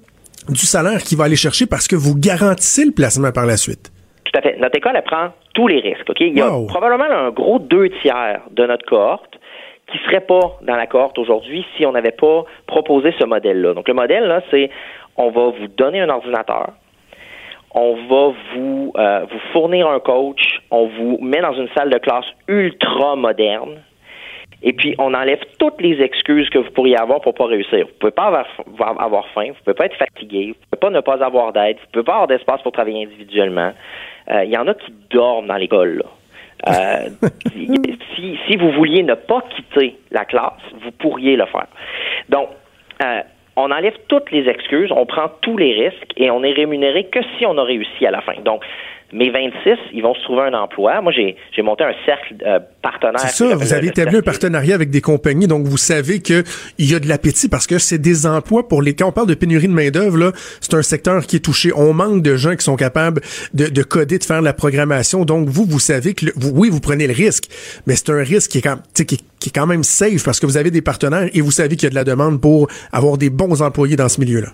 [0.48, 3.92] du salaire qu'il va aller chercher parce que vous garantissez le placement par la suite.
[4.24, 4.56] Tout à fait.
[4.58, 6.08] Notre école elle prend tous les risques.
[6.08, 9.38] Ok, il y a probablement un gros deux tiers de notre cohorte
[9.92, 13.74] qui ne serait pas dans la cohorte aujourd'hui si on n'avait pas proposé ce modèle-là.
[13.74, 14.70] Donc le modèle, là, c'est
[15.16, 16.70] on va vous donner un ordinateur,
[17.74, 21.98] on va vous, euh, vous fournir un coach, on vous met dans une salle de
[21.98, 23.82] classe ultra moderne,
[24.62, 27.86] et puis on enlève toutes les excuses que vous pourriez avoir pour pas réussir.
[27.86, 28.46] Vous pouvez pas avoir,
[29.00, 31.90] avoir faim, vous pouvez pas être fatigué, vous pouvez pas ne pas avoir d'aide, vous
[31.92, 33.72] pouvez pas avoir d'espace pour travailler individuellement.
[34.30, 36.02] Euh, il y en a qui dorment dans l'école.
[36.68, 37.08] Euh,
[38.14, 41.66] si, si, vous vouliez ne pas quitter la classe, vous pourriez le faire.
[42.28, 42.48] Donc,
[43.02, 43.20] euh,
[43.56, 47.20] on enlève toutes les excuses, on prend tous les risques et on est rémunéré que
[47.36, 48.34] si on a réussi à la fin.
[48.44, 48.64] Donc,
[49.12, 51.00] mes 26, ils vont se trouver un emploi.
[51.02, 53.20] Moi, j'ai, monté un cercle euh, partenaire.
[53.20, 56.44] C'est ça, vous avez établi un partenariat avec des compagnies, donc vous savez qu'il
[56.78, 58.94] y a de l'appétit parce que c'est des emplois pour les...
[58.94, 61.72] Quand on parle de pénurie de main-d'œuvre, là, c'est un secteur qui est touché.
[61.76, 63.20] On manque de gens qui sont capables
[63.54, 65.24] de, coder, de faire la programmation.
[65.24, 67.44] Donc, vous, vous savez que, oui, vous prenez le risque,
[67.86, 70.46] mais c'est un risque qui est, quand, qui, qui est quand même safe parce que
[70.46, 73.18] vous avez des partenaires et vous savez qu'il y a de la demande pour avoir
[73.18, 74.48] des bons employés dans ce milieu-là.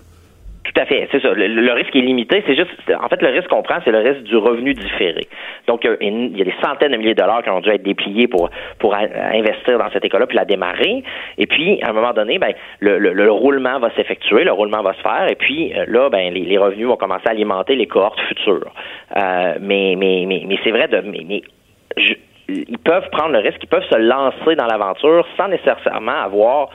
[0.73, 1.33] Tout à fait, c'est ça.
[1.33, 2.43] Le, risque est limité.
[2.45, 2.69] C'est juste,
[3.01, 5.27] en fait, le risque qu'on prend, c'est le risque du revenu différé.
[5.67, 7.81] Donc, euh, il y a des centaines de milliers de dollars qui ont dû être
[7.81, 11.03] dépliés pour pour investir dans cette école-là puis la démarrer.
[11.37, 15.01] Et puis, à un moment donné, ben, le, roulement va s'effectuer, le roulement va se
[15.01, 18.71] faire, et puis euh, là, ben, les, revenus vont commencer à alimenter les cohortes futures.
[19.15, 21.41] Euh, mais, mais, mais, mais c'est vrai de, mais,
[22.47, 26.69] ils peuvent prendre le risque, ils peuvent se lancer dans l'aventure sans nécessairement avoir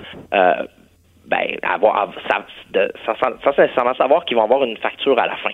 [1.26, 3.14] ben, avoir, ça, de, sans,
[3.58, 5.50] nécessairement savoir qu'ils vont avoir une facture à la fin.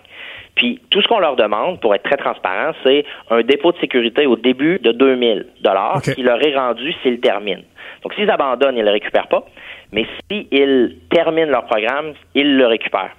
[0.56, 4.26] Puis tout ce qu'on leur demande, pour être très transparent, c'est un dépôt de sécurité
[4.26, 7.62] au début de 2000 dollars qui leur est rendu s'ils terminent.
[8.02, 9.44] Donc s'ils abandonnent, ils ne le récupèrent pas.
[9.92, 13.14] Mais s'ils terminent leur programme, ils le récupèrent.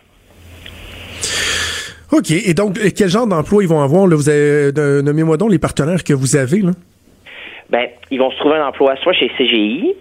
[2.11, 2.31] OK.
[2.31, 4.05] Et donc, quel genre d'emploi ils vont avoir?
[4.05, 4.15] Là?
[4.15, 6.59] Vous avez, euh, nommez-moi donc les partenaires que vous avez.
[6.59, 6.71] Là.
[7.69, 9.93] Ben, ils vont se trouver un emploi soit chez CGI,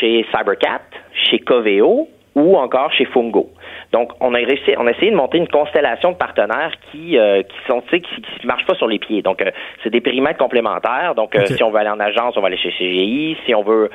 [0.00, 0.82] chez Cybercat,
[1.12, 3.50] chez Coveo ou encore chez Fungo.
[3.92, 7.42] Donc, on a réussi, on a essayé de monter une constellation de partenaires qui, euh,
[7.42, 9.22] qui sont, qui, qui marchent pas sur les pieds.
[9.22, 9.50] Donc, euh,
[9.82, 11.14] c'est des périmètres complémentaires.
[11.14, 13.36] Donc, euh, si on veut aller en agence, on va aller chez CGI.
[13.46, 13.90] Si on veut,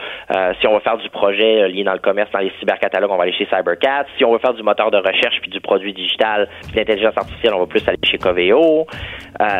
[0.59, 3.23] si on veut faire du projet lié dans le commerce, dans les cybercatalogues, on va
[3.23, 4.05] aller chez Cybercat.
[4.17, 7.53] Si on veut faire du moteur de recherche puis du produit digital, puis l'intelligence artificielle,
[7.53, 8.85] on va plus aller chez Coveo.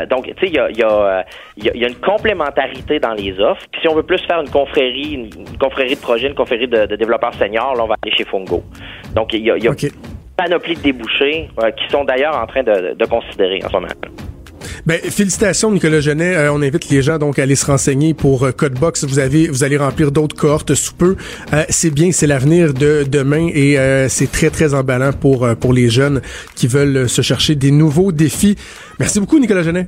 [0.09, 1.25] donc, tu sais, il y a, y, a,
[1.57, 3.65] y a, une complémentarité dans les offres.
[3.71, 6.95] Puis, si on veut plus faire une confrérie, une, confrérie de projet, une confrérie de,
[6.95, 8.63] développeurs seniors, là, on va aller chez Fungo.
[9.15, 9.74] Donc, il y a, y a
[10.39, 13.88] panoplie de débouchés euh, qui sont d'ailleurs en train de, considérer en ce moment.
[14.86, 16.36] Ben, félicitations Nicolas Genet.
[16.36, 19.03] Euh, on invite les gens donc à aller se renseigner pour euh, Codebox.
[19.03, 21.17] Vous avez, vous allez remplir d'autres cohortes sous peu.
[21.67, 23.76] c'est bien, c'est l'avenir de demain et
[24.07, 26.22] c'est très très emballant pour pour les jeunes
[26.55, 28.55] qui veulent se chercher des nouveaux défis.
[28.99, 29.88] Merci beaucoup Nicolas Genet.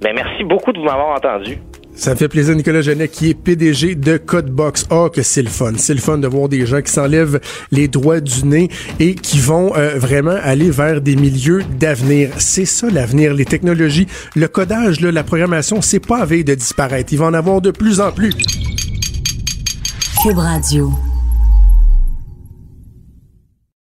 [0.00, 1.58] Ben, merci beaucoup de m'avoir entendu.
[1.96, 4.86] Ça me fait plaisir, Nicolas Genet, qui est PDG de Codebox.
[4.90, 5.72] Ah, que c'est le fun.
[5.76, 7.40] C'est le fun de voir des gens qui s'enlèvent
[7.70, 8.68] les droits du nez
[8.98, 12.30] et qui vont euh, vraiment aller vers des milieux d'avenir.
[12.38, 14.08] C'est ça l'avenir, les technologies.
[14.34, 17.12] Le codage, la programmation, c'est pas à veille de disparaître.
[17.12, 18.32] Il va en avoir de plus en plus.
[20.22, 20.90] Cube Radio.